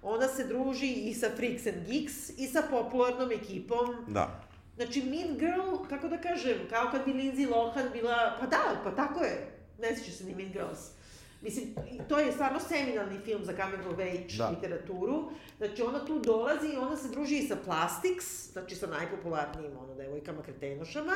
[0.04, 3.96] Ona se druži i sa Freaks and Geeks i sa popularnom ekipom.
[4.08, 4.44] Da.
[4.76, 8.92] Znači, Mean Girl, kako da kažem, kao kad bi Lindsay Lohan bila, pa da, pa
[8.92, 10.97] tako je, ne sjeća se ni Mean Girls.
[11.48, 11.76] Mislim,
[12.10, 14.50] to je stvarno seminalni film za coming of age Da.
[14.50, 15.30] literaturu.
[15.58, 19.96] Znači, ona tu dolazi i ona se druži i sa Plastics, znači sa najpopularnijim, ono,
[19.96, 21.14] devojkama kretenošama,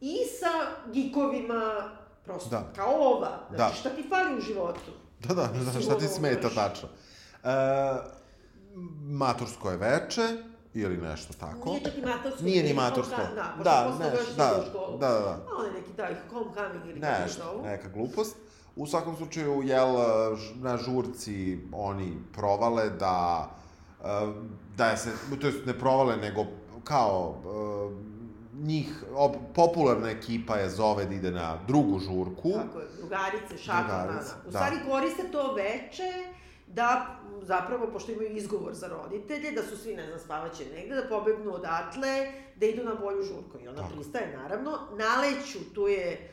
[0.00, 0.52] i sa
[0.92, 1.90] gikovima,
[2.24, 2.72] prosto, Da.
[2.76, 3.46] kao ova.
[3.48, 3.80] Znači, Da.
[3.80, 4.90] šta ti fali u životu?
[5.20, 5.42] Da, da,
[5.74, 6.88] da, šta ti smeta tačno?
[7.44, 7.48] E,
[9.02, 10.22] matursko je veče,
[10.74, 11.68] ili nešto tako.
[11.68, 12.42] Nije čak i matorsko.
[12.42, 13.14] Nije ni matursko.
[13.16, 14.98] home- Da, pošto Da, posle neš- još da, ide u školu.
[14.98, 15.30] da, da, da.
[15.30, 17.62] A on je neki taj homecoming ili kako se Nešto, zovu.
[17.62, 18.36] neka glupost.
[18.80, 19.88] U svakom slučaju, jel,
[20.54, 23.50] na žurci oni provale da,
[24.04, 24.06] e,
[24.76, 26.46] da se, to jest ne provale, nego
[26.84, 32.52] kao e, njih, op, popularna ekipa je zove da ide na drugu žurku.
[32.52, 34.20] Tako je, drugarice, šaka, da, da.
[34.48, 34.58] U da.
[34.58, 36.12] stvari koriste to veče
[36.66, 41.08] da zapravo, pošto imaju izgovor za roditelje, da su svi, ne znam, spavaće negde, da
[41.08, 43.58] pobegnu odatle, da idu na bolju žurku.
[43.64, 43.94] I ona Tako.
[43.94, 44.78] pristaje, naravno.
[44.98, 46.30] Naleću, tu je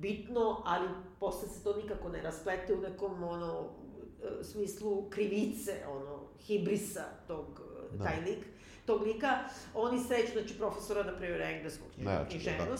[0.00, 0.88] bitno, ali
[1.20, 3.68] posle se to nikako ne rasplete u nekom, ono,
[4.40, 7.46] e, smislu krivice, ono, hibrisa tog,
[7.90, 7.96] Da.
[7.96, 8.04] da.
[8.04, 8.38] taj lik,
[8.86, 9.38] tog lika.
[9.74, 12.72] Oni sreću, znači, profesora, na primjer, engleskog knji- Ne, očito, da.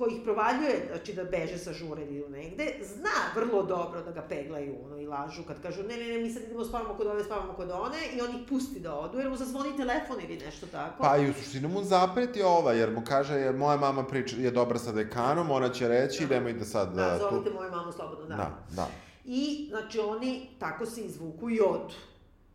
[0.00, 4.22] Koji ih provaljuje, znači da beže sa žure ili negde, zna vrlo dobro da ga
[4.22, 7.24] peglaju ono, i lažu kad kažu ne, ne, ne, mi sad idemo spavamo kod ove,
[7.24, 10.66] spavamo kod one i on ih pusti da odu jer mu zazvoni telefon ili nešto
[10.66, 11.02] tako.
[11.02, 14.50] Pa i u suštini mu zapreti ova, jer mu kaže, je, moja mama priča, je
[14.50, 16.34] dobra sa dekanom, ona će reći, Da.
[16.34, 16.94] nemoj da sad...
[16.94, 18.36] Da, e, zovite moju mamu slobodno, da.
[18.36, 18.88] Da, da.
[19.24, 21.94] I, znači, oni tako se izvuku i odu.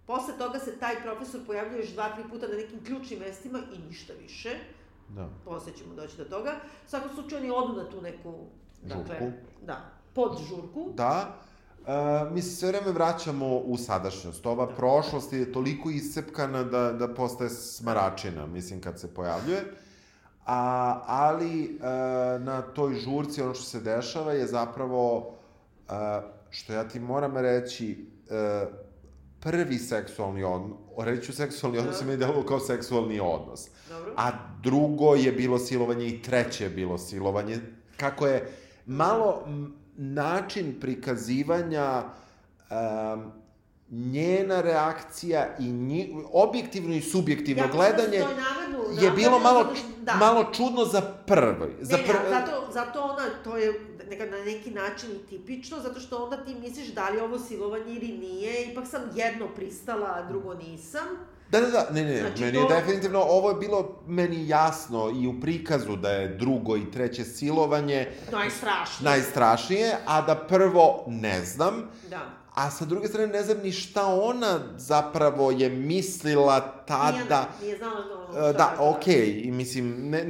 [0.06, 3.88] Posle toga se taj profesor pojavljuje još dva, tri puta na nekim ključnim mestima i
[3.88, 4.50] ništa više.
[5.10, 5.30] Da.
[5.46, 6.52] Posle ćemo doći do toga.
[6.86, 8.34] U svakom slučaju oni odu na tu neku,
[8.84, 9.32] dakle, Žurku.
[9.66, 10.92] da, pod žurku.
[10.94, 11.36] Da,
[11.88, 14.46] e, mi se sve vreme vraćamo u sadašnjost.
[14.46, 19.64] Ova prošlost je toliko iscepkana da, da postaje smaračina, mislim, kad se pojavljuje.
[20.46, 21.70] A, ali e,
[22.40, 25.34] na toj žurci ono što se dešava je zapravo,
[25.90, 28.66] e, što ja ti moram reći, e,
[29.46, 32.06] prvi seksualni odnos, reći ću seksualni odnos, Da.
[32.06, 33.68] mi je delovalo kao seksualni odnos.
[33.90, 34.14] Dobro.
[34.18, 34.32] A
[34.64, 37.60] drugo je bilo silovanje i treće je bilo silovanje.
[37.98, 38.52] Kako je
[38.86, 39.48] malo
[39.98, 43.32] način prikazivanja um,
[43.90, 49.74] njena reakcija i nji, objektivno i subjektivno Ja da gledanje to namerno je bilo malo,
[50.02, 50.16] da.
[50.16, 51.76] malo čudno za prvi.
[51.82, 52.14] Za ne, pr...
[52.14, 56.38] ne, zato, zato ona, to je neka, na neki način i tipično, zato što onda
[56.38, 60.54] ti misliš da li je ovo silovanje ili nije, ipak sam jedno pristala, a drugo
[60.54, 61.04] nisam.
[61.50, 65.12] Da, da, da, ne, ne, Znači, meni to- je definitivno, ovo je bilo meni jasno
[65.14, 69.12] i u prikazu da je drugo i treće silovanje Najstrašnije.
[69.12, 72.22] najstrašnije, a da prvo ne znam, Da.
[72.54, 77.12] A sa druge strane, ne znam ni šta ona zapravo je mislila tada...
[77.62, 80.24] Nije, nije znala da ono šta Da, okej, i mislim, ne,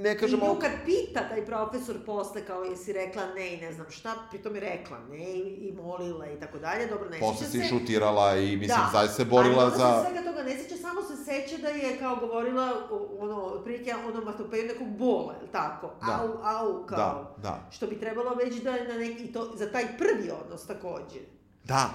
[0.00, 0.46] ne I kažemo...
[0.46, 4.54] nju kad pita taj profesor posle kao jesi rekla ne i ne znam šta, pritom
[4.54, 7.68] je rekla ne i, i molila i tako dalje, dobro ne Posle sjeća si se.
[7.68, 8.90] šutirala i, mislim, da.
[8.92, 9.92] zaista se borila Ali za...
[9.94, 12.72] se svega toga ne sjeća, samo se seća da je kao govorila
[13.18, 15.90] ono, otprilike onomatopeju nekog bola, je tako?
[16.00, 16.20] Da.
[16.22, 16.96] Au, au, kao.
[17.36, 20.30] Da, da, Što bi trebalo već da je na neki, i to, za taj prvi
[20.42, 21.20] odnos takođe.
[21.64, 21.90] da.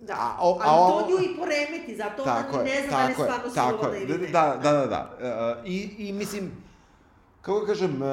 [0.00, 3.04] Da, A o- a ali to nju i poremeti, zato Tako ona ne zna da
[3.04, 4.02] li je stvarno je.
[4.02, 4.26] ili ne.
[4.26, 5.18] Da, da, da, da.
[5.20, 6.61] E, I, I mislim,
[7.42, 8.06] kako da kažem, e,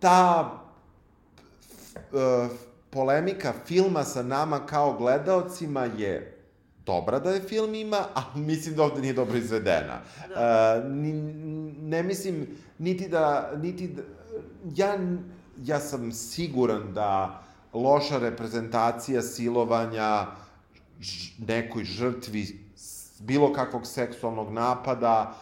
[0.00, 0.50] ta
[1.96, 2.48] e,
[2.90, 6.38] polemika filma sa nama kao gledaocima je
[6.86, 10.00] dobra da je film ima, ali mislim da ovde nije dobro izvedena.
[10.28, 10.82] Da.
[10.84, 11.12] E, ni,
[11.82, 12.46] ne mislim
[12.78, 14.02] niti da, niti da,
[14.76, 14.98] ja,
[15.64, 20.26] ja sam siguran da loša reprezentacija silovanja
[21.00, 22.68] ž, nekoj žrtvi
[23.18, 25.34] bilo kakvog seksualnog napada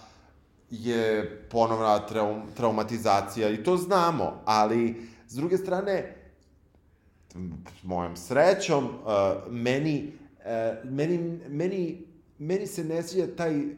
[0.71, 6.17] je ponovna traum, traumatizacija i to znamo, ali s druge strane,
[7.83, 8.93] mojom srećom, uh,
[9.53, 12.07] meni, uh, meni, meni,
[12.39, 13.73] meni se ne sviđa taj, uh,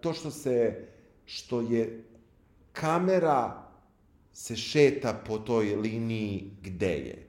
[0.00, 0.86] to što se,
[1.24, 2.04] što je
[2.72, 3.70] kamera
[4.32, 7.26] se šeta po toj liniji gde je.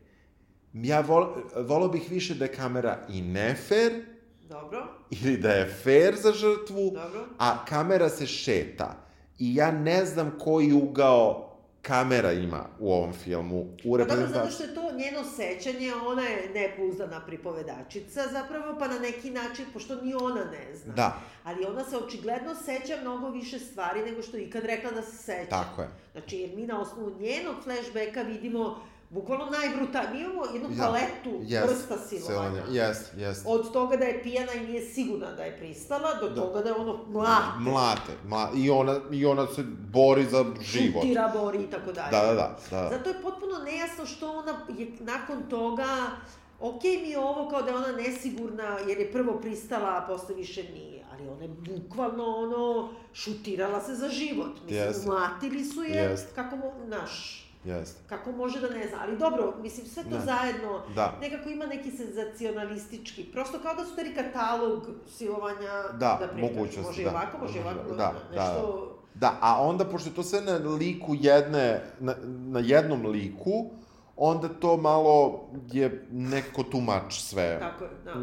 [0.73, 3.91] Ja vol, volao bih više da je kamera i nefer,
[4.51, 7.25] Dobro, ili da je fair za žrtvu, dobro.
[7.37, 8.95] a kamera se šeta.
[9.39, 14.49] I ja ne znam koji ugao kamera ima u ovom filmu, u Pa dobro, zato
[14.49, 20.01] što je to njeno sećanje, ona je nepouzdana pripovedačica zapravo, pa na neki način, pošto
[20.01, 20.93] ni ona ne zna.
[20.93, 21.17] Da.
[21.43, 25.17] Ali ona se očigledno seća mnogo više stvari nego što je ikad rekla da se
[25.17, 25.49] seća.
[25.49, 25.87] Tako je.
[26.11, 30.13] Znači, jer mi na osnovu njenog flashbacka vidimo bukvalno najbrutalnije.
[30.13, 32.63] Mi imamo jednu Ja, paletu jest, vrsta silovanja.
[32.71, 33.43] Jest, jest.
[33.47, 36.35] Od toga da je pijana i nije sigurna da je pristala, do Da.
[36.41, 37.59] toga da je ono mlate.
[37.59, 41.01] Mlate, mla, i, ona, i ona se bori za život.
[41.03, 42.11] Šutira, bori i tako dalje.
[42.11, 42.57] Da, da, da.
[42.71, 42.89] da.
[42.97, 45.87] Zato je potpuno nejasno što ona je nakon toga,
[46.59, 50.35] ok mi je ovo kao da je ona nesigurna jer je prvo pristala, a posle
[50.35, 51.03] više nije.
[51.13, 54.51] Ali ona je bukvalno ono, šutirala se za život.
[54.65, 55.05] Mislim, Jest.
[55.05, 56.35] mlatili su je, Jest.
[56.35, 56.55] kako
[56.87, 57.97] naš, Jest.
[58.09, 58.97] kako može da ne zna.
[59.01, 60.19] Ali dobro, mislim, sve to Ne.
[60.25, 61.17] zajedno Da.
[61.21, 63.23] nekako ima neki senzacionalistički.
[63.23, 67.11] Prosto kao da su stari katalog silovanja Da, da mogućnosti, Može i da.
[67.11, 68.97] ovako, može i ovako, Da, da, nešto...
[69.13, 73.69] Da, a onda, pošto je to sve na liku jedne, na, na jednom liku,
[74.17, 77.59] onda to malo je nekako tumač sve.
[77.59, 78.13] Tako je, da.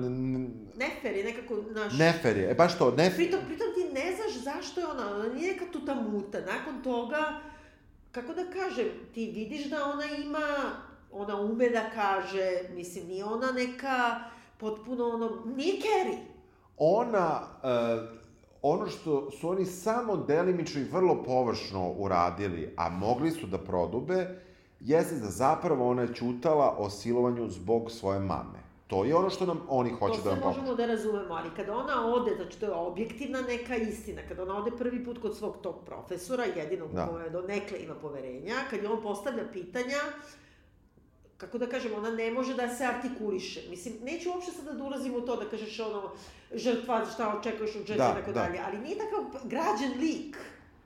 [0.76, 1.92] Nefer je nekako naš...
[1.98, 5.34] Nefer je, e baš to, nefer, Pritom, pritom ti ne znaš zašto je ona, ona
[5.34, 6.38] nije neka tuta muta.
[6.40, 7.40] Nakon toga,
[8.20, 10.48] kako da kažem, ti vidiš da ona ima,
[11.12, 14.20] ona ume da kaže, mislim, nije ona neka
[14.58, 16.18] potpuno ono, nije Carrie.
[16.78, 18.18] ona, uh,
[18.62, 24.40] ono što su oni samo delimično i vrlo površno uradili, a mogli su da prodube,
[24.80, 28.57] jeste da zapravo ona je ćutala o silovanju zbog svoje mame.
[28.88, 30.60] To je ono što nam oni hoće to da nam sve pokažu.
[30.60, 34.56] možemo da razumemo, ali kada ona ode, znači to je objektivna neka istina, kada ona
[34.56, 37.06] ode prvi put kod svog tog profesora, jedinog Da.
[37.06, 39.98] kome do nekle ima poverenja, kad je on postavlja pitanja,
[41.36, 43.60] kako da kažem, ona ne može da se artikuliše.
[43.70, 46.10] Mislim, neću uopšte sada da ulazim u to da kažeš ono,
[46.54, 48.40] žrtva, šta očekuješ od žrtve Da, tako da.
[48.42, 50.36] dalje, ali nije takav građan lik.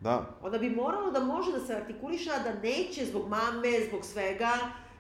[0.01, 4.05] Da, Ona bi morala da može da se artikuliše, a da neće zbog mame, zbog
[4.05, 4.51] svega,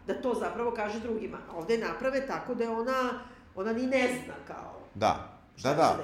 [0.06, 1.38] da to zapravo kaže drugima.
[1.50, 3.10] A Ovde naprave tako da je ona,
[3.54, 5.98] ona ni ne zna kao da, šta da, da.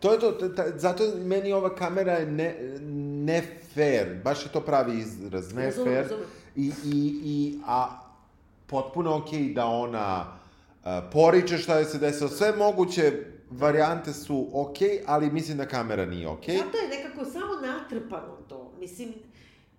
[0.00, 2.78] To je to, ta, ta, zato meni ova kamera je ne,
[3.24, 3.42] ne
[3.74, 6.02] fair, baš je to pravi izraz, ne Razumem, fair.
[6.02, 6.26] razumem.
[6.56, 8.00] I, i, i, a
[8.66, 10.26] potpuno okej okay da ona
[10.84, 13.12] uh, poriče šta je se desilo, sve moguće
[13.50, 16.54] varijante su okej, okay, ali mislim da kamera nije okej.
[16.54, 16.64] Okay.
[16.64, 18.72] Zato je nekako samo natrpano to.
[18.80, 19.14] Mislim,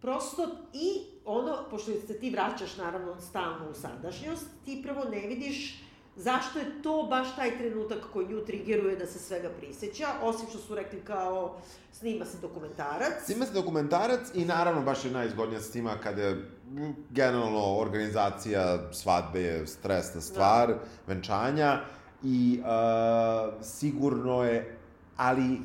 [0.01, 5.85] prosto i ono, pošto se ti vraćaš naravno stalno u sadašnjost, ti prvo ne vidiš
[6.15, 10.57] zašto je to baš taj trenutak koji nju trigeruje da se svega prisjeća, osim što
[10.57, 11.57] su rekli kao
[11.91, 13.13] snima se dokumentarac.
[13.25, 16.49] Snima se dokumentarac i naravno baš je najizgodnija snima kada je
[17.09, 20.79] generalno organizacija svadbe je stresna stvar, da.
[21.07, 21.79] venčanja
[22.23, 24.77] i uh, sigurno je,
[25.17, 25.59] ali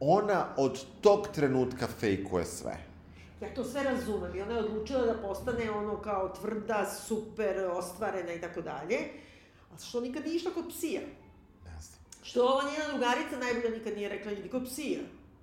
[0.00, 2.93] ona od tog trenutka fejkuje sve.
[3.40, 8.32] Ja to sve razumem i ona je odlučila da postane ono kao tvrda, super, ostvarena
[8.32, 8.98] i tako dalje.
[9.74, 11.00] A što nikad nije išla kod psija?
[11.64, 12.00] Ne znam.
[12.22, 15.00] Što ova njena drugarica najbolja nikad nije rekla idi kod psija.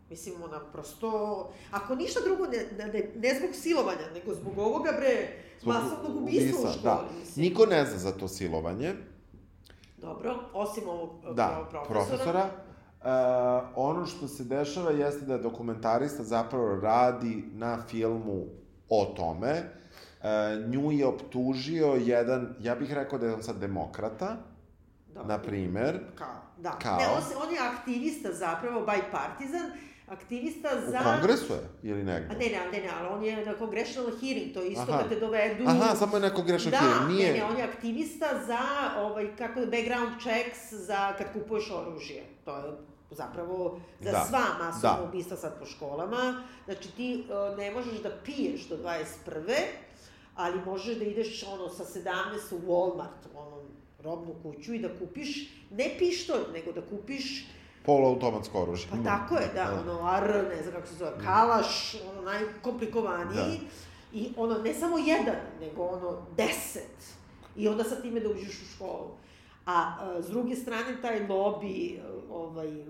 [0.09, 1.09] Mislim, ona prosto...
[1.71, 5.27] Ako ništa drugo, ne, ne, ne zbog silovanja, nego zbog ovoga, bre,
[5.61, 6.83] Zbog masovnog ubistva u ubistva, školi.
[6.83, 7.19] Da.
[7.19, 7.43] Mislim.
[7.45, 8.93] Niko ne zna za to silovanje.
[9.97, 12.05] Dobro, osim ovog Da, ovog profesora.
[12.07, 12.49] profesora.
[13.03, 13.07] Uh,
[13.75, 18.45] ono što se dešava jeste da dokumentarista zapravo radi na filmu
[18.89, 19.63] o tome.
[20.19, 24.37] Uh, nju je optužio jedan, ja bih rekao da je on sad demokrata,
[25.13, 25.23] Da.
[25.23, 25.99] na primer.
[26.15, 26.71] Kao, da.
[26.71, 26.97] Kao?
[26.97, 29.71] Ne, on, se, on je aktivista zapravo, bipartizan,
[30.07, 30.99] aktivista U za...
[31.03, 32.27] kongresu je, ili A negde?
[32.39, 34.97] ne, ne, ne, ne, ali on je na congressional hearing, to je isto Aha.
[34.99, 35.63] kad te dovedu...
[35.67, 37.31] Aha, samo je neko grešno da, film, nije...
[37.33, 38.59] ne, ne, on je aktivista za,
[38.97, 42.23] ovaj, kako, background checks za kad kupuješ oružje.
[42.45, 42.63] To je
[43.11, 45.07] zapravo za Da, sva masovna da.
[45.09, 46.43] ubistva sad po školama.
[46.65, 49.53] Znači ti uh, ne možeš da piješ do 21.
[50.35, 52.05] ali možeš da ideš ono sa 17
[52.51, 53.61] u Walmart, ono,
[53.99, 57.45] robnu kuću i da kupiš, ne pištolj, nego da kupiš
[57.85, 58.87] Poluautomatsko oružje.
[58.91, 63.35] Pa tako je, da, ono, ar, ne znam kako se zove, kalaš, ono, najkomplikovaniji.
[63.35, 63.65] Da.
[64.13, 67.15] I ono, ne samo jedan, nego ono, deset.
[67.55, 69.09] I onda sa time da uđeš u školu.
[69.65, 71.99] A, a s druge strane, taj lobby,
[72.31, 72.85] ovaj,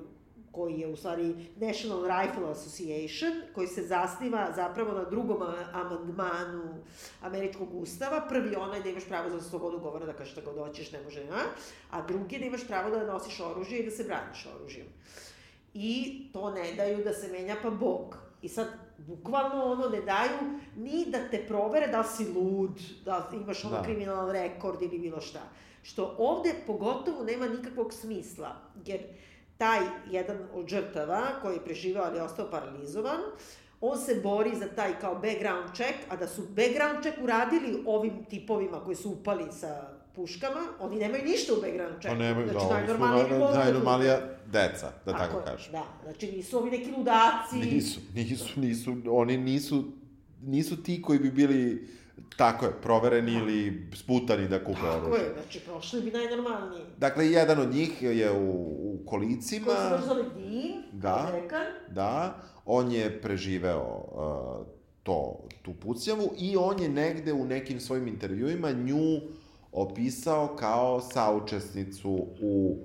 [0.51, 5.37] koji je u stvari National Rifle Association, koji se zasniva zapravo na drugom
[5.73, 6.83] amandmanu
[7.21, 8.25] američkog ustava.
[8.29, 11.21] Prvi onaj da imaš pravo za slobodu govora, da kažeš šta god hoćeš, ne može,
[11.31, 11.43] a?
[11.91, 14.87] A drugi da imaš pravo da nosiš oružje i da se braniš oružjem.
[15.73, 18.17] I to ne daju da se menja pa Bog.
[18.41, 23.65] I sad, bukvalno ono, ne daju ni da te provere da si lud, da imaš
[23.65, 23.83] ono Da.
[23.83, 25.41] kriminalan rekord ili bilo šta.
[25.83, 29.02] Što ovde pogotovo nema nikakvog smisla, jer
[29.62, 29.79] taj
[30.12, 33.19] jedan od žrtava koji je preživao ali je ostao paralizovan,
[33.81, 38.25] on se bori za taj kao background check, a da su background check uradili ovim
[38.29, 42.17] tipovima koji su upali sa puškama, oni nemaju ništa u background checku.
[42.17, 45.37] Pa nemaju, znači, da, oni su najnormalnije bi na- moglo da najnormalija deca, da tako,
[45.37, 45.71] je, kažem.
[45.71, 47.55] Da, znači nisu ovi neki ludaci.
[47.55, 49.83] Nisu, nisu, nisu, oni nisu,
[50.41, 51.87] nisu ti koji bi bili,
[52.38, 55.24] tako je, provereni ili sputani da kupe Tako oružje.
[55.24, 56.84] je, znači prošli bi najnormalniji.
[56.98, 58.52] Dakle, jedan od njih je u,
[58.84, 59.65] u kolicima.
[59.65, 61.32] Ko se baš zove Dean, Da.
[61.34, 61.65] dekan.
[61.90, 64.67] Da, on je preživeo uh,
[65.04, 69.22] to, tu pucnjavu i on je negde u nekim svojim intervjuima nju
[69.72, 72.12] opisao kao saučesnicu
[72.42, 72.78] u,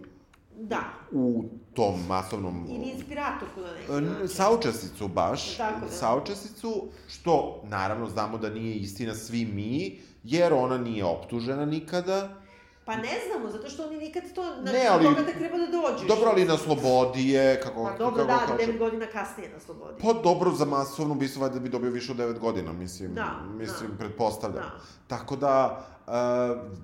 [0.58, 0.80] Da,
[1.12, 1.44] u
[1.74, 2.66] tom masovnom...
[2.68, 4.28] ili inspiratorku na neki način.
[4.28, 5.92] Saučesnicu baš, Tako, da.
[5.92, 12.45] saučesnicu, što naravno znamo da nije istina svi mi, jer ona nije optužena nikada.
[12.86, 15.66] Pa ne znamo, zato što oni nikad to, na, Ne, ali- toga te treba da
[15.66, 16.08] dođeš.
[16.08, 18.74] Dobro, ali na slobodi je, kako, Pa dobro, kako da, kažem.
[18.74, 20.02] 9 godina kasnije na slobodi.
[20.02, 23.90] Pa dobro, za masovno ubistvo valjda bi dobio više od 9 godina, mislim, Da, mislim,
[23.90, 23.96] da.
[23.98, 24.62] pretpostavljam.
[24.62, 24.70] Da.
[25.06, 26.12] Tako da, uh,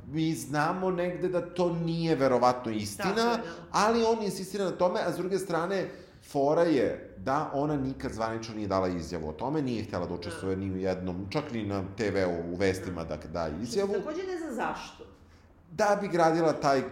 [0.07, 3.43] mi znamo negde da to nije verovatno istina, Tako je, da.
[3.73, 5.89] ali on insistira na tome, a s druge strane,
[6.33, 10.57] fora je da ona nikad zvanično nije dala izjavu o tome, nije htjela da učestvuje
[10.57, 14.55] ni u jednom, čak ni na TV-u, u vestima da da izjavu, Takođe ne znam
[14.55, 15.12] zašto.
[15.73, 16.83] Da bi gradila taj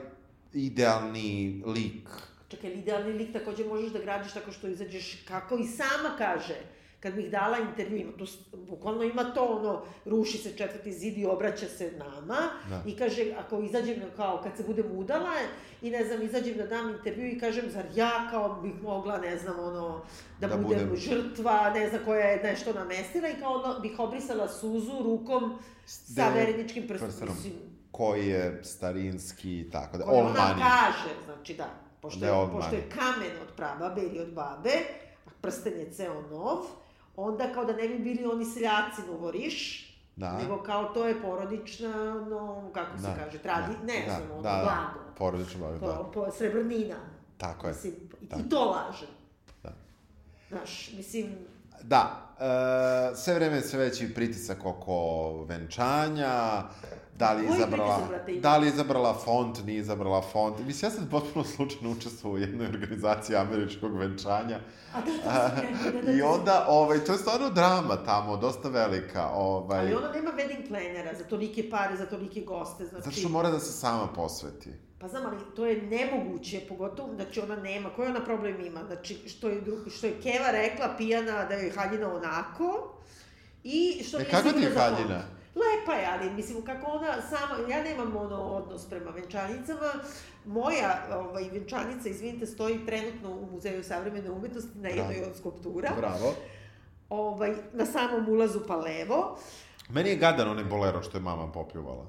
[0.55, 1.31] idealni
[1.67, 2.09] lik.
[2.49, 6.55] Čekaj, idealni lik takođe možeš da gradiš tako što izađeš, kako i sama kaže,
[7.01, 9.73] kad bih dala intervju, ima s- bukvalno ima to ono,
[10.07, 12.39] ruši se četvrti zid i obraća se nama
[12.71, 12.83] Da.
[12.87, 15.31] i kaže, ako izađem kao kad se budem udala
[15.83, 19.39] i ne znam, izađem da dam intervju i kažem, zar ja kao bih mogla, ne
[19.39, 20.03] znam, ono,
[20.41, 23.99] da, Da budem, budem- žrtva, ne znam, koja je nešto namestila i kao ono, bih
[23.99, 27.09] obrisala suzu rukom sa vereničkim prstom.
[27.29, 27.53] Mislim,
[27.91, 30.05] koji je starinski i tako da.
[30.05, 30.59] All ona money.
[30.59, 31.67] kaže, znači da,
[32.01, 32.91] pošto, Da je, je pošto je manje.
[32.91, 34.73] kamen od prababe ili od babe,
[35.27, 36.59] a prsten je ceo nov,
[37.17, 39.87] onda kao da ne bi bili oni seljaci novoriš,
[40.17, 40.33] Da.
[40.33, 44.31] nego kao to je porodična, no, kako se Da, kaže, tradi, da, ne da, znam,
[44.33, 44.63] ono, da, da.
[44.63, 45.15] blago.
[45.19, 46.11] Porodično blago, Po, da.
[46.15, 46.97] po, srebrnina.
[47.39, 47.73] Tako je.
[47.73, 48.37] Mislim, Da.
[48.37, 49.07] i to laže.
[49.63, 49.73] Da.
[50.49, 51.37] Znaš, mislim,
[51.83, 52.29] Da,
[53.13, 54.95] e, sve vreme sve veći pritisak oko
[55.45, 56.63] venčanja,
[57.21, 58.09] da li je izabrala,
[58.41, 60.59] da li je izabrala font, nije izabrala font.
[60.67, 64.59] Mislim, ja sam potpuno slučajno učestvovao u jednoj organizaciji američkog venčanja.
[64.95, 68.69] a da, rekao, da, da, I da, onda, ovaj, to je stvarno drama tamo, dosta
[68.69, 69.29] velika.
[69.35, 73.05] Ovaj, Ali ona nema wedding planera za tolike pare, za tolike goste, znači...
[73.05, 74.71] Zato što mora da se sama posveti.
[74.99, 78.81] Pa znam, ali to je nemoguće, pogotovo, znači ona nema, koji ona problem ima?
[78.87, 79.63] Znači, što je,
[79.97, 82.95] što je Keva rekla, pijana, da je haljina onako,
[83.65, 85.40] i što E, nije kako ti je fond.
[85.55, 89.93] Lepa je, ali mislim, kako ona sama, ja nemam ono odnos prema venčanicama,
[90.45, 95.11] moja ovaj, venčanica, izvinite, stoji trenutno u Muzeju savremene umetnosti na Bravo.
[95.11, 96.35] jednoj od skulptura, Bravo.
[97.11, 99.39] ovaj, na samom ulazu pa levo,
[99.93, 102.07] Meni je gadan onaj bolero što je mama popljuvala.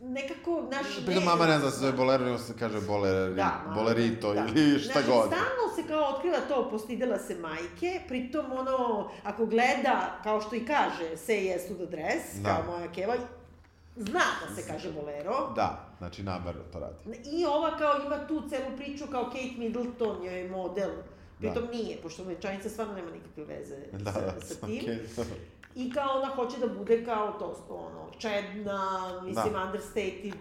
[0.00, 0.86] Nekako naš...
[1.06, 4.40] Pritom mama ne zna se zove bolero, nego se kaže boleri, Da, bolerito da.
[4.40, 5.26] ili šta znači, god.
[5.26, 10.66] stalno se kao otkriva to, postidela se majke, pritom ono, ako gleda, kao što i
[10.66, 12.48] kaže, say yes to the dress, Da.
[12.48, 13.14] kao moja keva,
[13.96, 15.52] zna da se kaže bolero.
[15.54, 17.18] Da, znači namerno to radi.
[17.24, 20.90] I ova kao ima tu celu priču kao Kate Middleton je model.
[21.38, 24.78] Pritom nije, pošto venčanica stvarno nema nikakve veze Da, sa, da, sa tim.
[24.82, 24.98] okej.
[25.76, 29.64] I kao ona hoće da bude kao to, ono, čedna, mislim, Da.
[29.64, 30.34] understated.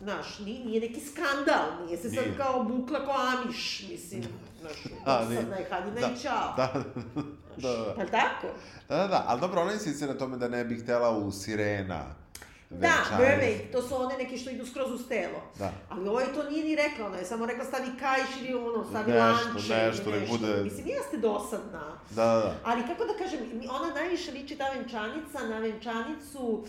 [0.00, 2.36] Znaš, nije, nije neki skandal, nije se sad Nije.
[2.36, 4.24] kao bukla kao Amiš, mislim,
[4.60, 4.72] znaš,
[5.06, 5.40] Da, sad nije.
[5.40, 6.54] je haljina Da, i čao.
[6.56, 6.72] Da,
[7.56, 7.94] da, da.
[7.96, 8.46] Pa tako?
[8.88, 12.04] Da, da, da, ali dobro, ona insistira na tome da ne bi htela u sirena
[12.70, 15.40] Da, mermaid, to su one neki što idu skroz uz telo.
[15.58, 15.72] Da.
[15.88, 18.84] Ali ovo je to nije ni rekla, ona je samo rekla stavi kajš ili ono,
[18.84, 21.98] stavi Nešto, lanče nešto, ili nek bude- Mislim, jeste dosadna.
[22.10, 22.54] Da, da, da.
[22.64, 23.40] Ali kako da kažem,
[23.70, 26.64] ona najviše liči ta venčanica na venčanicu, uh,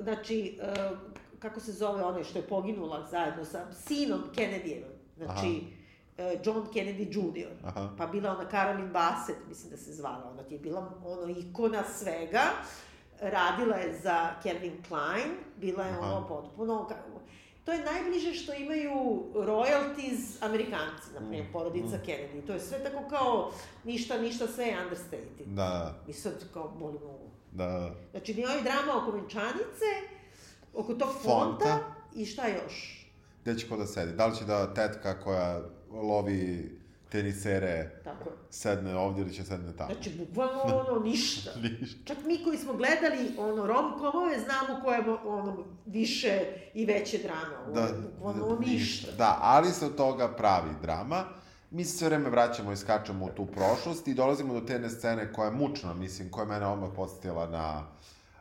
[0.00, 0.58] znači,
[0.92, 0.98] uh,
[1.38, 5.62] kako se zove onaj što je poginula zajedno sa sinom Kennedyjevim, znači,
[6.18, 7.48] uh, John Kennedy Jr.
[7.64, 7.88] Aha.
[7.98, 11.82] Pa bila ona Caroline Bassett, mislim da se zvala, ona ti je bila ono ikona
[11.98, 12.42] svega,
[13.20, 16.00] radila je za Calvin Klein, bila je Aha.
[16.02, 16.88] ono potpuno,
[17.64, 18.92] to je najbliže što imaju
[19.34, 22.46] royalties Amerikanci, na Mm, primjer, porodica Kennedy.
[22.46, 23.52] To je sve tako kao
[23.84, 25.46] ništa, ništa, sve je understated.
[25.46, 27.30] Da, I sad kao bolimo uvo.
[27.52, 27.90] da, da.
[28.10, 29.88] Znači, nije ovaj drama oko venčanice,
[30.74, 31.24] oko tog Fonta.
[31.24, 31.78] fonta,
[32.14, 33.04] i šta još?
[33.42, 34.12] Gde će ko da sedi?
[34.12, 35.60] Da li će da tetka koja
[35.92, 36.77] lovi
[37.08, 39.94] tenisere Tako sedne ovdje ili će sedne tamo?
[39.94, 41.50] Znači, bukvalno ono, ništa.
[41.60, 41.98] Ništa.
[42.04, 46.40] Čak mi koji smo gledali ono rom-komove znamo koje je ono više
[46.74, 47.56] i veće drame.
[47.66, 49.12] Ovo Da, bukvalno ništa.
[49.18, 51.24] Da, ali se od toga pravi drama.
[51.70, 55.32] mi se sve vreme vraćamo i skačemo u tu prošlost i dolazimo do te scene
[55.32, 57.86] koja je mučna, mislim, koja je mene odmah podsjetila na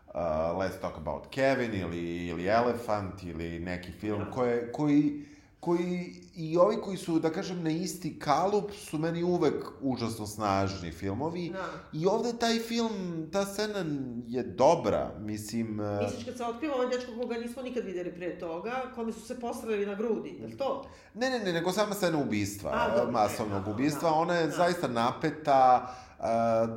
[0.08, 0.14] uh,
[0.60, 5.26] Let's Talk About Kevin ili, ili Elephant ili neki film koje, koji,
[5.60, 10.92] koji i ovi koji su, da kažem, na isti kalup su meni uvek užasno snažni
[10.92, 11.50] filmovi.
[11.50, 11.66] Da.
[11.94, 12.90] I ovde taj film,
[13.32, 13.86] ta scena
[14.28, 15.80] je dobra, mislim...
[15.80, 19.22] uh, Misliš kad se otkriva ovaj dečko koga nismo nikad videli pre toga, kome su
[19.22, 20.86] se postrali na grudi, je to?
[21.14, 23.12] Ne, ne, ne, nego sama scena ubistva, A, dobro.
[23.12, 24.52] masovnog Da, ubistva, da, ona je da.
[24.52, 26.26] zaista napeta, uh,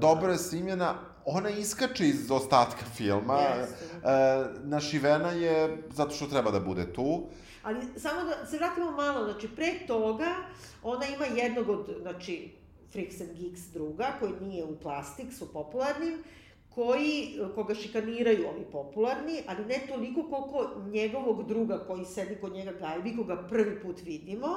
[0.01, 3.75] dobro je snimljena, ona iskače iz ostatka filma, Jeste.
[3.97, 7.27] uh, našivena je zato što treba da bude tu.
[7.63, 10.35] Ali samo da se vratimo malo, znači pre toga
[10.83, 12.51] ona ima jednog od, znači,
[12.93, 16.23] Freaks and Geeks druga, koji nije u Plastiksu popularnim,
[16.69, 22.73] koji, koga šikaniraju ovi popularni, ali ne toliko koliko njegovog druga koji sedi kod njega
[22.73, 24.49] gajbi, koga prvi put vidimo,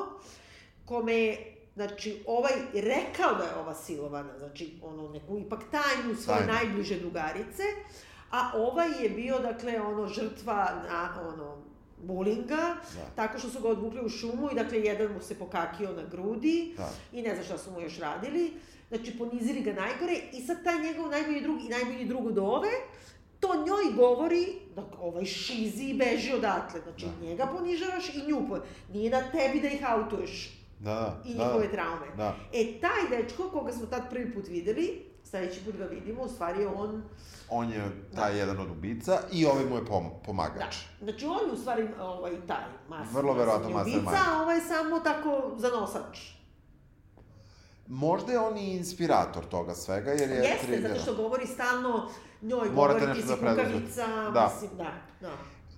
[0.86, 6.40] kome je Znači, ovaj rekao da je ova silovana, znači, ono, neku ipak tajnu svoje
[6.40, 6.54] Tajnu.
[6.54, 7.64] najbliže drugarice,
[8.32, 11.58] a ovaj je bio, dakle, ono, žrtva na, ono,
[12.04, 12.58] bulinga,
[12.96, 13.06] Da.
[13.16, 16.74] tako što su ga odvukli u šumu i, dakle, jedan mu se pokakio na grudi
[16.78, 16.90] Da.
[17.14, 18.52] i ne znam šta su mu još radili.
[18.90, 22.70] Znači, ponizili ga najgore i sad taj njegov najbolji drug i najbolji drug od ove,
[23.40, 24.46] to njoj govori
[24.76, 26.82] da ovaj šizi i beži odatle.
[26.82, 27.26] Znači, Da.
[27.28, 28.58] njega ponižavaš i nju po...
[28.94, 31.22] Nije na tebi da ih autuješ Da, da.
[31.26, 31.72] i njihove da.
[31.72, 32.06] traume.
[32.18, 32.36] Da.
[32.54, 35.02] E, taj dečko, koga smo tad prvi put videli,
[35.34, 37.04] sledeći put ga vidimo, u stvari je on...
[37.50, 37.82] On je
[38.16, 40.10] taj jedan od ubica i ovaj mu je pom Da.
[40.18, 40.76] pomagač.
[41.02, 44.38] Znači, on je u stvari ovaj, taj mas, Vrlo verovatno masovni ubica, mastermind.
[44.38, 46.20] a ovaj je samo tako zanosač.
[47.88, 50.36] Možda je on i inspirator toga svega, jer je...
[50.38, 52.10] Jeste, trigger- zato što govori stalno
[52.42, 54.52] njoj, Morate govori ti si da kukavica, Da.
[54.54, 55.32] mislim, da, da.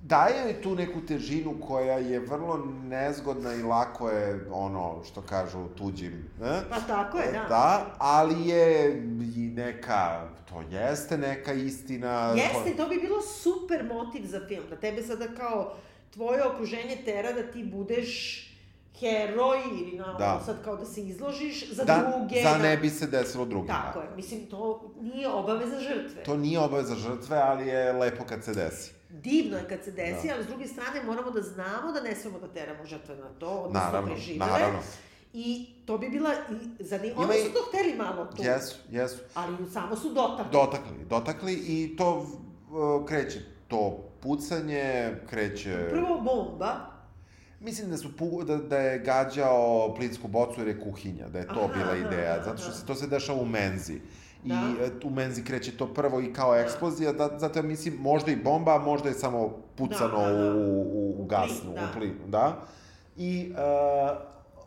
[0.07, 5.67] Daje joj tu neku težinu koja je vrlo nezgodna i lako je, ono, što kažu,
[5.67, 6.61] tuđim, ne?
[6.69, 7.45] Pa tako je, da.
[7.49, 8.97] Da, ali je
[9.35, 12.33] i neka, to jeste neka istina.
[12.35, 15.73] Jeste, to bi bilo super motiv za film, da tebe sada kao
[16.13, 18.41] tvoje okruženje tera da ti budeš
[18.99, 20.41] heroj ili na, Da.
[20.45, 22.43] sad kao da se izložiš za da, druge.
[22.43, 22.57] Za da.
[22.57, 23.73] ne bi se desilo drugima.
[23.73, 26.23] Tako je, mislim, to nije obaveza žrtve.
[26.23, 28.94] To nije obaveza žrtve, ali je lepo kad se desi.
[29.15, 30.33] Divno je kad se desi, Da.
[30.33, 33.47] ali s druge strane moramo da znamo da ne smemo da teramo žrtve na to,
[33.49, 34.51] odnosno Naravno, preživele.
[34.51, 34.79] naravno.
[35.33, 36.29] I to bi bila,
[36.79, 39.17] i, zanim, Ima oni su to hteli malo tu, Jesu, jesu.
[39.33, 40.51] ali samo su dotakli.
[40.51, 45.87] Dotakli, dotakli i to uh, kreće to pucanje, kreće...
[45.89, 46.75] Prvo bomba,
[47.59, 51.47] Mislim da, su, pu- da, da je gađao plinsku bocu jer je kuhinja, da je
[51.47, 52.75] to Aha, bila ideja, zato što da.
[52.75, 53.99] se to se dešava u menzi.
[54.43, 54.73] I Da.
[54.85, 58.35] e, u menzi kreće to prvo i kao eksplozija, da, zato ja mislim možda i
[58.35, 60.55] bomba, možda je samo pucano Da, da, da.
[60.55, 61.89] u, u, u gasnu, plin, da.
[61.89, 62.65] u plin, da.
[63.17, 64.17] I uh,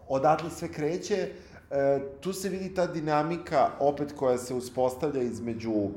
[0.08, 1.32] odatle sve kreće,
[1.70, 5.90] e, tu se vidi ta dinamika opet koja se uspostavlja između uh,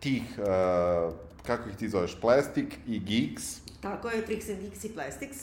[0.00, 1.14] tih, uh,
[1.46, 5.38] kako ih ti zoveš, Plastic i Geeks, tako je, Freaks and Geeks i Plastics.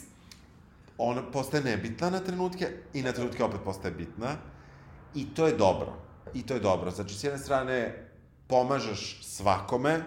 [0.97, 4.35] ona postaje nebitna na trenutke i na trenutke opet postaje bitna.
[5.15, 5.93] I to je dobro.
[6.33, 6.91] I to je dobro.
[6.91, 8.05] Znači, s jedne strane,
[8.47, 10.01] pomažeš svakome,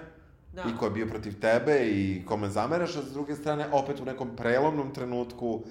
[0.53, 0.62] Da.
[0.62, 4.05] i ko je bio protiv tebe i kome zameraš, a s druge strane, opet u
[4.05, 5.62] nekom prelomnom trenutku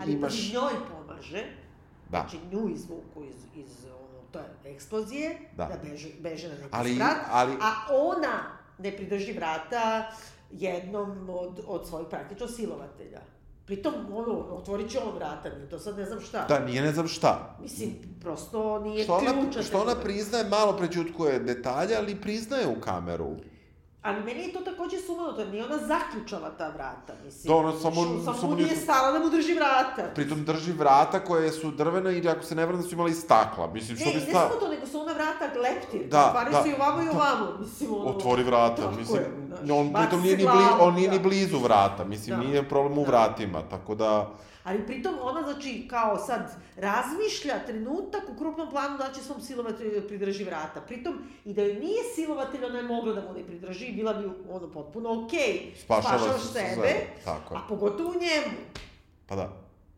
[0.00, 0.34] Ali imaš...
[0.34, 0.52] Imaš...
[0.52, 1.44] njoj pomaže,
[2.10, 2.18] Da.
[2.20, 5.64] znači nju izvuku iz, iz ono, te eksplozije, Da.
[5.64, 8.42] da, beže, beže na neki Ali- sprat, ali- a ona
[8.78, 10.10] ne pridrži vrata
[10.50, 13.20] jednom od, od svojih praktično silovatelja.
[13.66, 16.44] Pritom, ono, otvorit će on vrata, nije to sad ne znam šta.
[16.48, 17.56] Da, nije ne znam šta.
[17.62, 17.90] Mislim,
[18.20, 23.30] prosto nije Što ona, ključa što ona priznaje, malo prećutkuje detalje, ali priznaje u kameru.
[24.02, 27.48] Ali meni je to takođe sumanuto, jer nije ona zaključala ta vrata, mislim.
[27.48, 30.10] Da, ona samo- Što- samo samo nije stala da mu drži vrata.
[30.14, 33.66] Pritom drži vrata koje su drvena i ako se ne vrame da su imali stakla.
[33.66, 34.32] Mislim, što Ne, bi ne sta...
[34.40, 36.08] samo to, nego su ona vrata leptir.
[36.08, 37.10] Da, Otvaraju da, se i ovamo i da.
[37.10, 37.58] ovamo.
[37.60, 38.04] Mislim, ono...
[38.04, 41.18] Otvori vrata, Tako mislim, je, znaš, on pritom nije ni, bli, glavom, on nije ni
[41.18, 41.22] da.
[41.22, 42.42] blizu vrata, mislim, Da.
[42.42, 43.10] nije problem u Da.
[43.10, 44.30] vratima, tako da...
[44.64, 50.00] Ali pritom ona, znači, kao sad, razmišlja trenutak u krupnom planu da će svom silovatelju
[50.00, 50.80] da pridrži vrata.
[50.80, 54.30] Pritom, i da joj nije silovatelj, ona je mogla da mu ne pridrži bila bi
[54.50, 55.38] ono potpuno okej.
[55.38, 55.84] Okay.
[55.84, 57.60] Spašava Spašavaš se sebe, sve, tako je.
[57.60, 58.56] a pogotovo njemu.
[59.26, 59.48] Pa da,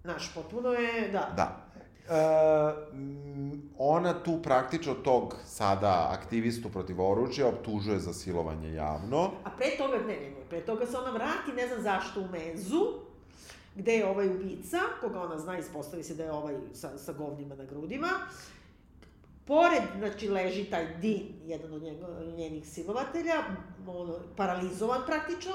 [0.02, 1.32] Znaš, potpuno je, da.
[1.36, 1.65] da.
[2.08, 9.30] M, ona tu praktično tog sada aktivistu protiv oružja optužuje za silovanje javno.
[9.44, 12.28] A pre toga, ne, ne, ne, pre toga se ona vrati, ne znam zašto, u
[12.28, 12.82] menzu,
[13.74, 17.54] gde je ovaj ubica, koga ona zna, ispostavi se da je ovaj sa, sa govnima
[17.54, 18.08] na grudima.
[19.46, 21.82] Pored, znači, leži taj Dean, jedan od
[22.36, 23.34] njenih silovatelja,
[23.86, 25.52] ono, paralizovan praktično,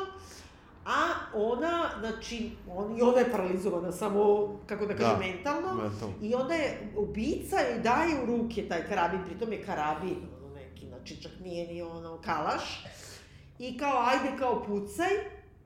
[0.86, 0.99] A
[1.36, 4.21] ona, znači, on, i ona je paralizovana, samo,
[4.65, 5.73] kako da kažem, Da, mentalno.
[5.73, 6.13] mentalno.
[6.21, 10.88] I onda je ubica joj daje u ruke taj karabin, pritom je karabin, ono neki,
[10.88, 12.84] znači čak nije ni ono kalaš.
[13.59, 15.09] I kao, ajde, kao pucaj.